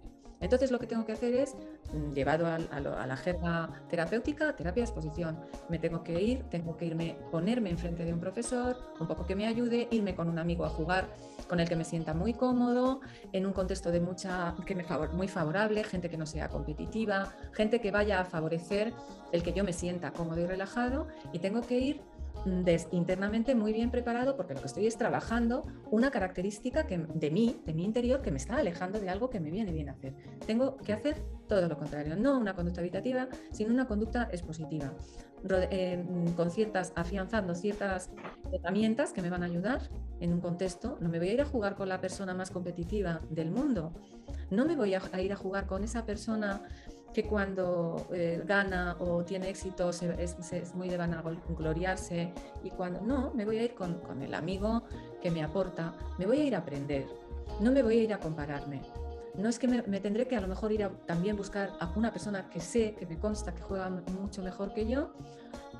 Entonces 0.43 0.71
lo 0.71 0.77
que 0.77 0.87
tengo 0.87 1.05
que 1.05 1.13
hacer 1.13 1.33
es, 1.33 1.55
mm, 1.93 2.13
llevado 2.13 2.45
a, 2.45 2.59
la 2.59 3.17
jerga 3.17 3.69
terapéutica, 3.89 4.55
terapia 4.57 4.81
de 4.81 4.89
exposición. 4.89 5.39
Me 5.69 5.79
tengo 5.79 6.03
que 6.03 6.21
ir, 6.21 6.43
tengo 6.49 6.75
que 6.75 6.85
irme, 6.85 7.15
ponerme 7.31 7.69
enfrente 7.69 8.03
de 8.03 8.13
un 8.13 8.19
profesor, 8.19 8.77
un 8.99 9.07
poco 9.07 9.25
que 9.25 9.35
me 9.35 9.47
ayude, 9.47 9.87
irme 9.89 10.15
con 10.15 10.27
un 10.27 10.37
amigo 10.37 10.65
a 10.65 10.69
jugar 10.69 11.07
con 11.47 11.61
el 11.61 11.69
que 11.69 11.77
me 11.77 11.85
sienta 11.85 12.13
muy 12.13 12.33
cómodo, 12.33 12.99
en 13.31 13.45
un 13.45 13.53
contexto 13.53 13.89
de 13.89 14.01
mucha, 14.01 14.53
que 14.65 14.75
me 14.75 14.83
favor, 14.83 15.13
muy 15.13 15.29
favorable, 15.29 15.81
gente 15.85 16.09
que 16.09 16.17
no 16.17 16.25
sea 16.25 16.49
competitiva, 16.49 17.33
gente 17.53 17.79
que 17.79 17.91
vaya 17.91 18.19
a 18.19 18.25
favorecer 18.25 18.93
el 19.31 19.43
que 19.43 19.53
yo 19.53 19.63
me 19.63 19.71
sienta 19.71 20.11
cómodo 20.11 20.41
y 20.41 20.45
relajado 20.45 21.07
y 21.31 21.39
tengo 21.39 21.61
que 21.61 21.79
ir 21.79 22.01
internamente 22.91 23.55
muy 23.55 23.73
bien 23.73 23.91
preparado 23.91 24.35
porque 24.35 24.53
lo 24.53 24.61
que 24.61 24.67
estoy 24.67 24.87
es 24.87 24.97
trabajando 24.97 25.63
una 25.91 26.11
característica 26.11 26.85
que, 26.85 26.97
de 26.97 27.31
mí, 27.31 27.61
de 27.65 27.73
mi 27.73 27.83
interior, 27.83 28.21
que 28.21 28.31
me 28.31 28.37
está 28.37 28.57
alejando 28.57 28.99
de 28.99 29.09
algo 29.09 29.29
que 29.29 29.39
me 29.39 29.51
viene 29.51 29.71
bien 29.71 29.89
hacer. 29.89 30.13
Tengo 30.45 30.77
que 30.77 30.93
hacer 30.93 31.23
todo 31.47 31.67
lo 31.67 31.77
contrario, 31.77 32.15
no 32.15 32.37
una 32.37 32.55
conducta 32.55 32.81
evitativa, 32.81 33.27
sino 33.51 33.73
una 33.73 33.87
conducta 33.87 34.29
expositiva, 34.31 34.93
eh, 35.49 35.97
mm, 35.97 36.33
con 36.33 36.51
ciertas, 36.51 36.93
afianzando 36.95 37.55
ciertas 37.55 38.09
herramientas 38.51 39.13
que 39.13 39.21
me 39.21 39.29
van 39.29 39.43
a 39.43 39.45
ayudar 39.45 39.81
en 40.19 40.33
un 40.33 40.41
contexto. 40.41 40.97
No 40.99 41.09
me 41.09 41.19
voy 41.19 41.29
a 41.29 41.33
ir 41.33 41.41
a 41.41 41.45
jugar 41.45 41.75
con 41.75 41.89
la 41.89 42.01
persona 42.01 42.33
más 42.33 42.51
competitiva 42.51 43.21
del 43.29 43.51
mundo, 43.51 43.93
no 44.49 44.65
me 44.65 44.75
voy 44.75 44.93
a 44.93 45.21
ir 45.21 45.33
a 45.33 45.35
jugar 45.35 45.65
con 45.65 45.83
esa 45.83 46.05
persona 46.05 46.61
que 47.13 47.23
cuando 47.23 48.07
eh, 48.11 48.41
gana 48.45 48.95
o 48.99 49.23
tiene 49.23 49.49
éxito 49.49 49.93
se- 49.93 50.21
es, 50.21 50.35
es 50.51 50.73
muy 50.75 50.89
de 50.89 50.97
vanagloriarse 50.97 52.33
y 52.63 52.69
cuando 52.71 53.01
no, 53.01 53.31
me 53.35 53.45
voy 53.45 53.57
a 53.59 53.63
ir 53.63 53.75
con, 53.75 53.95
con 53.99 54.21
el 54.21 54.33
amigo 54.33 54.83
que 55.21 55.29
me 55.31 55.43
aporta, 55.43 55.93
me 56.17 56.25
voy 56.25 56.39
a 56.41 56.43
ir 56.45 56.55
a 56.55 56.59
aprender, 56.59 57.05
no 57.59 57.71
me 57.71 57.83
voy 57.83 57.99
a 57.99 58.03
ir 58.03 58.13
a 58.13 58.19
compararme. 58.19 58.81
No 59.35 59.49
es 59.49 59.57
que 59.57 59.67
me, 59.67 59.81
me 59.83 59.99
tendré 59.99 60.27
que 60.27 60.35
a 60.35 60.41
lo 60.41 60.47
mejor 60.47 60.71
ir 60.71 60.83
a 60.83 60.89
también 60.89 61.35
buscar 61.35 61.71
a 61.79 61.91
una 61.95 62.11
persona 62.11 62.49
que 62.49 62.59
sé, 62.59 62.93
que 62.95 63.05
me 63.07 63.17
consta 63.17 63.53
que 63.53 63.61
juega 63.63 63.89
mucho 63.89 64.43
mejor 64.43 64.73
que 64.73 64.85
yo, 64.87 65.13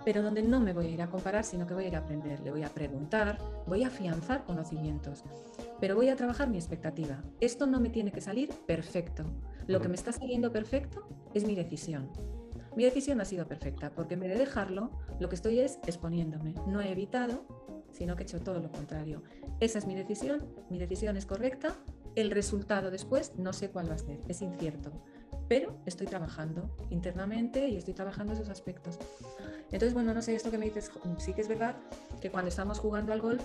pero 0.03 0.21
donde 0.23 0.41
no 0.41 0.59
me 0.59 0.73
voy 0.73 0.87
a 0.87 0.89
ir 0.89 1.01
a 1.01 1.07
comparar, 1.09 1.43
sino 1.45 1.65
que 1.67 1.73
voy 1.73 1.85
a 1.85 1.87
ir 1.87 1.95
a 1.95 1.99
aprender, 1.99 2.39
le 2.41 2.51
voy 2.51 2.63
a 2.63 2.69
preguntar, 2.69 3.37
voy 3.67 3.83
a 3.83 3.87
afianzar 3.87 4.43
conocimientos, 4.43 5.23
pero 5.79 5.95
voy 5.95 6.09
a 6.09 6.15
trabajar 6.15 6.49
mi 6.49 6.57
expectativa. 6.57 7.21
Esto 7.39 7.67
no 7.67 7.79
me 7.79 7.89
tiene 7.89 8.11
que 8.11 8.21
salir 8.21 8.49
perfecto. 8.65 9.23
Lo 9.67 9.81
que 9.81 9.87
me 9.87 9.95
está 9.95 10.11
saliendo 10.11 10.51
perfecto 10.51 11.07
es 11.33 11.45
mi 11.45 11.55
decisión. 11.55 12.09
Mi 12.75 12.83
decisión 12.83 13.21
ha 13.21 13.25
sido 13.25 13.47
perfecta, 13.47 13.91
porque 13.91 14.15
en 14.15 14.21
vez 14.21 14.31
de 14.31 14.39
dejarlo, 14.39 14.91
lo 15.19 15.29
que 15.29 15.35
estoy 15.35 15.59
es 15.59 15.79
exponiéndome. 15.85 16.55
No 16.67 16.81
he 16.81 16.91
evitado, 16.91 17.45
sino 17.91 18.15
que 18.15 18.23
he 18.23 18.25
hecho 18.25 18.41
todo 18.41 18.59
lo 18.59 18.71
contrario. 18.71 19.21
Esa 19.59 19.77
es 19.77 19.85
mi 19.85 19.95
decisión, 19.95 20.45
mi 20.69 20.79
decisión 20.79 21.15
es 21.15 21.25
correcta, 21.25 21.75
el 22.15 22.31
resultado 22.31 22.91
después 22.91 23.33
no 23.37 23.53
sé 23.53 23.69
cuál 23.69 23.89
va 23.89 23.95
a 23.95 23.99
ser, 23.99 24.19
es 24.27 24.41
incierto, 24.41 24.91
pero 25.47 25.77
estoy 25.85 26.07
trabajando 26.07 26.75
internamente 26.89 27.67
y 27.67 27.77
estoy 27.77 27.93
trabajando 27.93 28.33
esos 28.33 28.49
aspectos. 28.49 28.99
Entonces, 29.71 29.93
bueno, 29.93 30.13
no 30.13 30.21
sé, 30.21 30.35
esto 30.35 30.51
que 30.51 30.57
me 30.57 30.65
dices, 30.65 30.91
sí 31.17 31.33
que 31.33 31.41
es 31.41 31.47
verdad 31.47 31.75
que 32.21 32.29
cuando 32.29 32.49
estamos 32.49 32.79
jugando 32.79 33.13
al 33.13 33.21
golf, 33.21 33.43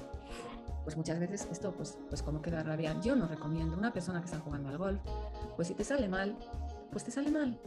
pues 0.88 0.96
muchas 0.96 1.18
veces 1.20 1.46
esto, 1.52 1.70
pues, 1.72 1.98
pues 2.08 2.22
como 2.22 2.40
queda 2.40 2.62
rabia. 2.62 2.98
Yo 3.02 3.14
no 3.14 3.28
recomiendo 3.28 3.76
una 3.76 3.92
persona 3.92 4.20
que 4.20 4.24
está 4.24 4.38
jugando 4.38 4.70
al 4.70 4.78
golf, 4.78 4.98
pues 5.54 5.68
si 5.68 5.74
te 5.74 5.84
sale 5.84 6.08
mal, 6.08 6.34
pues 6.90 7.04
te 7.04 7.10
sale 7.10 7.30
mal. 7.30 7.60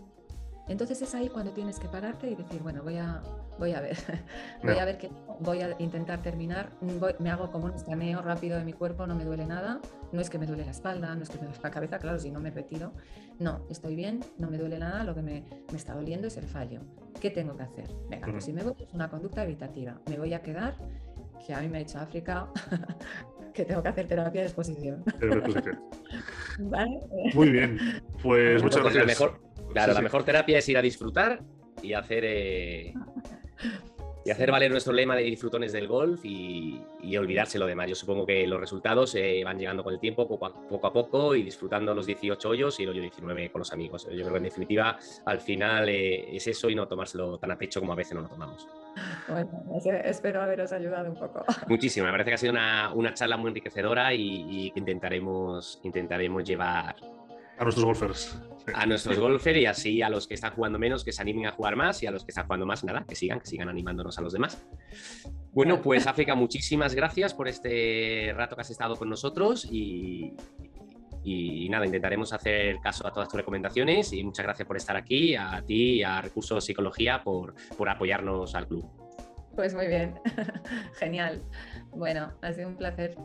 Entonces 0.67 0.99
es 1.03 1.13
ahí 1.13 1.29
cuando 1.29 1.51
tienes 1.51 1.77
que 1.79 1.87
pararte 1.87 2.31
y 2.31 2.33
decir, 2.35 2.63
bueno, 2.63 2.81
voy 2.81 2.97
a, 2.97 3.21
voy 3.59 3.73
a 3.73 3.81
ver, 3.81 3.95
voy 4.63 4.79
a 4.79 4.85
ver 4.85 4.97
que 4.97 5.11
voy 5.39 5.61
a 5.61 5.75
intentar 5.77 6.23
terminar, 6.23 6.71
voy- 6.99 7.13
me 7.19 7.29
hago 7.29 7.51
como 7.51 7.65
un 7.65 7.73
escaneo 7.73 8.23
rápido 8.23 8.57
de 8.57 8.65
mi 8.65 8.73
cuerpo, 8.73 9.05
no 9.05 9.13
me 9.13 9.23
duele 9.23 9.45
nada, 9.45 9.79
no 10.11 10.19
es 10.19 10.31
que 10.31 10.39
me 10.39 10.47
duele 10.47 10.65
la 10.65 10.71
espalda, 10.71 11.13
no 11.13 11.21
es 11.21 11.29
que 11.29 11.37
me 11.37 11.43
duele 11.45 11.59
la 11.61 11.69
cabeza, 11.69 11.99
claro, 11.99 12.17
si 12.17 12.31
no 12.31 12.39
me 12.39 12.49
retiro, 12.49 12.91
no, 13.37 13.67
estoy 13.69 13.95
bien, 13.95 14.21
no 14.39 14.49
me 14.49 14.57
duele 14.57 14.79
nada, 14.79 15.03
lo 15.03 15.13
que 15.13 15.21
me, 15.21 15.43
me 15.71 15.77
está 15.77 15.93
doliendo 15.93 16.25
es 16.27 16.37
el 16.37 16.45
fallo. 16.47 16.79
¿Qué 17.19 17.29
tengo 17.29 17.55
que 17.55 17.61
hacer? 17.63 17.87
Venga, 18.09 18.27
pues 18.31 18.45
si 18.45 18.53
me 18.53 18.63
voy, 18.63 18.73
es 18.79 18.91
una 18.95 19.09
conducta 19.11 19.43
evitativa, 19.43 19.99
me 20.09 20.17
voy 20.17 20.33
a 20.33 20.41
quedar, 20.41 20.73
que 21.45 21.53
a 21.53 21.59
mí 21.61 21.67
me 21.67 21.77
ha 21.77 21.79
dicho 21.79 21.99
África, 21.99 22.47
que 23.53 23.65
tengo 23.65 23.81
que 23.83 23.89
hacer 23.89 24.07
terapia 24.07 24.41
de 24.41 24.47
exposición. 24.47 25.03
Pues. 26.69 27.35
Muy 27.35 27.49
bien. 27.49 27.77
Pues 28.21 28.61
muchas 28.61 28.77
Entonces, 28.77 28.81
gracias. 28.83 28.95
La 28.95 29.05
mejor, 29.05 29.41
claro, 29.73 29.91
Sí, 29.91 29.95
la 29.95 29.99
sí. 29.99 30.03
mejor 30.03 30.23
terapia 30.23 30.57
es 30.59 30.69
ir 30.69 30.77
a 30.77 30.81
disfrutar 30.81 31.41
y 31.81 31.93
hacer, 31.93 32.23
eh, 32.25 32.93
y 34.23 34.29
hacer 34.29 34.51
valer 34.51 34.71
nuestro 34.71 34.93
lema 34.93 35.15
de 35.15 35.23
disfrutones 35.23 35.71
del 35.71 35.87
golf 35.87 36.23
y, 36.23 36.81
y 37.01 37.17
olvidarse 37.17 37.57
lo 37.57 37.65
demás. 37.65 37.89
Yo 37.89 37.95
supongo 37.95 38.25
que 38.25 38.45
los 38.45 38.59
resultados 38.59 39.15
eh, 39.15 39.41
van 39.43 39.57
llegando 39.57 39.83
con 39.83 39.93
el 39.93 39.99
tiempo, 39.99 40.27
poco 40.27 40.45
a, 40.45 40.53
poco 40.53 40.87
a 40.87 40.93
poco, 40.93 41.35
y 41.35 41.43
disfrutando 41.43 41.93
los 41.93 42.05
18 42.05 42.49
hoyos 42.49 42.79
y 42.79 42.83
el 42.83 42.89
hoyo 42.89 43.01
19 43.01 43.51
con 43.51 43.59
los 43.59 43.73
amigos. 43.73 44.05
Yo 44.05 44.17
creo 44.17 44.31
que 44.31 44.37
en 44.37 44.43
definitiva, 44.43 44.97
al 45.25 45.41
final 45.41 45.89
eh, 45.89 46.35
es 46.35 46.47
eso 46.47 46.69
y 46.69 46.75
no 46.75 46.87
tomárselo 46.87 47.37
tan 47.37 47.51
a 47.51 47.57
pecho 47.57 47.79
como 47.79 47.93
a 47.93 47.95
veces 47.95 48.13
no 48.13 48.21
lo 48.21 48.27
tomamos. 48.27 48.67
Bueno, 49.27 49.49
espero 50.03 50.41
haberos 50.41 50.71
ayudado 50.71 51.09
un 51.09 51.15
poco. 51.15 51.45
Muchísimo, 51.67 52.05
me 52.05 52.11
parece 52.11 52.29
que 52.29 52.35
ha 52.35 52.37
sido 52.37 52.51
una, 52.51 52.93
una 52.93 53.13
charla 53.13 53.37
muy 53.37 53.49
enriquecedora 53.49 54.13
y, 54.13 54.45
y 54.49 54.71
que 54.71 54.79
intentaremos, 54.79 55.79
intentaremos 55.83 56.43
llevar 56.43 56.95
A 57.57 57.63
nuestros 57.63 57.85
golfers. 57.85 58.37
A 58.73 58.85
nuestros 58.85 59.19
golfers 59.19 59.59
y 59.59 59.65
así 59.65 60.01
a 60.01 60.09
los 60.09 60.27
que 60.27 60.35
están 60.35 60.53
jugando 60.53 60.77
menos 60.77 61.03
que 61.03 61.11
se 61.11 61.21
animen 61.21 61.47
a 61.47 61.51
jugar 61.51 61.75
más 61.75 62.01
y 62.03 62.07
a 62.07 62.11
los 62.11 62.23
que 62.23 62.31
están 62.31 62.45
jugando 62.45 62.65
más, 62.65 62.83
nada, 62.83 63.05
que 63.07 63.15
sigan, 63.15 63.39
que 63.39 63.47
sigan 63.47 63.69
animándonos 63.69 64.17
a 64.17 64.21
los 64.21 64.33
demás. 64.33 64.63
Bueno, 65.51 65.81
pues 65.81 66.07
África, 66.07 66.35
muchísimas 66.35 66.95
gracias 66.95 67.33
por 67.33 67.47
este 67.47 68.33
rato 68.35 68.55
que 68.55 68.61
has 68.61 68.69
estado 68.69 68.95
con 68.95 69.09
nosotros 69.09 69.67
y, 69.69 70.33
y 71.23 71.69
nada, 71.69 71.85
intentaremos 71.85 72.33
hacer 72.33 72.79
caso 72.79 73.05
a 73.05 73.11
todas 73.11 73.29
tus 73.29 73.37
recomendaciones 73.37 74.13
y 74.13 74.23
muchas 74.23 74.45
gracias 74.45 74.67
por 74.67 74.77
estar 74.77 74.95
aquí, 74.95 75.35
a 75.35 75.63
ti 75.65 75.95
y 75.95 76.03
a 76.03 76.21
Recursos 76.21 76.63
Psicología 76.63 77.23
por, 77.23 77.55
por 77.77 77.89
apoyarnos 77.89 78.55
al 78.55 78.67
club. 78.67 78.89
Pues 79.55 79.73
muy 79.73 79.87
bien, 79.87 80.19
genial. 80.93 81.43
Bueno, 81.91 82.31
ha 82.41 82.53
sido 82.53 82.69
un 82.69 82.77
placer. 82.77 83.15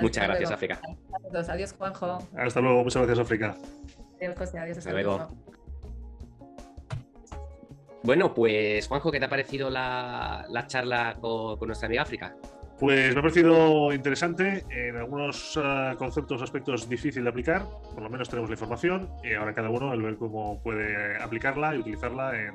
Muchas 0.00 0.24
gracias, 0.24 0.50
luego. 0.50 0.54
África. 0.54 0.80
Adiós, 1.52 1.72
Juanjo. 1.74 2.18
Hasta 2.36 2.60
luego. 2.60 2.84
Muchas 2.84 3.02
gracias, 3.02 3.18
África. 3.18 3.56
Adiós, 4.20 4.38
José. 4.38 4.58
Adiós, 4.58 4.78
Hasta 4.78 4.92
luego. 4.92 5.28
Bueno, 8.02 8.32
pues 8.32 8.86
Juanjo, 8.88 9.10
¿qué 9.10 9.18
te 9.18 9.26
ha 9.26 9.28
parecido 9.28 9.68
la, 9.68 10.46
la 10.48 10.66
charla 10.66 11.16
con, 11.20 11.58
con 11.58 11.68
nuestra 11.68 11.86
amiga 11.86 12.02
África? 12.02 12.34
Pues 12.78 13.12
me 13.12 13.18
ha 13.18 13.22
parecido 13.22 13.92
interesante, 13.92 14.64
en 14.70 14.96
algunos 14.96 15.58
eh, 15.62 15.94
conceptos, 15.98 16.40
aspectos 16.40 16.88
difícil 16.88 17.24
de 17.24 17.28
aplicar, 17.28 17.66
por 17.92 18.02
lo 18.02 18.08
menos 18.08 18.30
tenemos 18.30 18.48
la 18.48 18.54
información 18.54 19.10
y 19.22 19.34
ahora 19.34 19.52
cada 19.54 19.68
uno 19.68 19.92
el 19.92 20.00
ver 20.00 20.16
cómo 20.16 20.62
puede 20.62 21.22
aplicarla 21.22 21.74
y 21.74 21.80
utilizarla 21.80 22.40
en, 22.40 22.54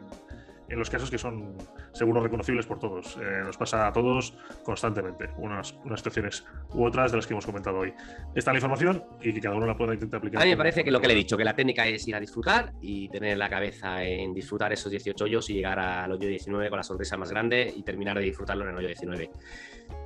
en 0.68 0.80
los 0.80 0.90
casos 0.90 1.12
que 1.12 1.20
son 1.20 1.56
seguro 1.96 2.22
reconocibles 2.22 2.66
por 2.68 2.78
todos. 2.78 3.18
Eh, 3.18 3.42
nos 3.44 3.58
pasa 3.58 3.88
a 3.88 3.94
todos 3.94 4.38
constantemente, 4.64 5.30
unas, 5.38 5.74
unas 5.84 6.00
situaciones 6.00 6.46
u 6.74 6.86
otras 6.86 7.12
de 7.12 7.18
las 7.18 7.26
que 7.26 7.34
hemos 7.34 7.46
comentado 7.46 7.80
hoy. 7.80 7.94
Está 8.36 8.52
la 8.52 8.58
información 8.58 9.04
y 9.22 9.34
que 9.34 9.42
cada 9.42 9.56
uno 9.56 9.66
la 9.66 9.76
pueda 9.78 9.94
intentar 9.94 10.18
aplicar. 10.20 10.42
A 10.42 10.46
mí 10.46 10.52
me 10.52 10.58
parece 10.58 10.84
que 10.84 10.92
lo 10.92 11.00
que 11.02 11.08
le 11.08 11.14
he 11.14 11.18
dicho, 11.18 11.38
que 11.38 11.44
la 11.46 11.56
técnica 11.56 11.88
es 11.88 12.08
ir 12.08 12.16
a 12.16 12.20
disfrutar 12.20 12.74
y 12.82 13.10
tener 13.10 13.38
la 13.38 13.50
cabeza 13.50 14.04
en 14.04 14.34
disfrutar 14.34 14.72
esos 14.74 14.92
18 14.92 15.24
hoyos 15.24 15.50
y 15.50 15.54
llegar 15.54 15.80
al 15.80 16.12
hoyo 16.12 16.28
19 16.28 16.70
con 16.70 16.78
la 16.78 16.84
sonrisa 16.84 17.18
más 17.18 17.32
grande 17.32 17.74
y 17.76 17.82
terminar 17.84 18.18
de 18.20 18.26
disfrutarlo 18.26 18.66
en 18.66 18.72
el 18.72 18.78
hoyo 18.78 18.88
19. 18.88 19.30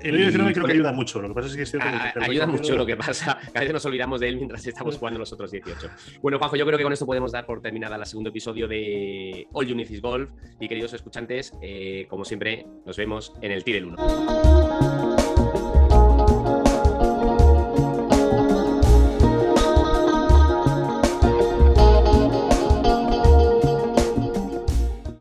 El 0.01 0.15
hoyo 0.15 0.23
19 0.25 0.51
y 0.51 0.53
creo 0.53 0.65
que 0.65 0.73
ayuda 0.73 0.91
mucho, 0.91 1.21
lo 1.21 1.29
que 1.29 1.33
pasa 1.33 1.47
es 1.47 1.55
que 1.55 1.61
es 1.63 1.71
cierto 1.71 1.87
que 1.89 2.19
A- 2.19 2.25
ayuda 2.29 2.45
mucho 2.47 2.75
lo 2.75 2.85
que 2.85 2.97
pasa, 2.97 3.31
a 3.55 3.59
veces 3.59 3.73
nos 3.73 3.85
olvidamos 3.85 4.19
de 4.19 4.27
él 4.29 4.35
mientras 4.37 4.65
estamos 4.67 4.97
jugando 4.99 5.19
los 5.19 5.31
otros 5.33 5.51
18. 5.51 5.89
Bueno, 6.21 6.37
Juanjo, 6.37 6.55
yo 6.57 6.65
creo 6.65 6.77
que 6.77 6.83
con 6.83 6.93
esto 6.93 7.05
podemos 7.05 7.31
dar 7.31 7.45
por 7.45 7.61
terminada 7.61 7.95
el 7.95 8.05
segundo 8.05 8.29
episodio 8.29 8.67
de 8.67 9.47
All 9.53 9.65
You 9.65 9.75
Need 9.75 9.89
is 9.89 10.01
Golf 10.01 10.29
y 10.59 10.67
queridos 10.67 10.93
escuchantes, 10.93 11.53
eh, 11.61 11.78
como 12.09 12.25
siempre, 12.25 12.65
nos 12.85 12.97
vemos 12.97 13.33
en 13.41 13.51
el 13.51 13.63
Tire 13.63 13.79
el 13.79 13.85
1. 13.85 14.88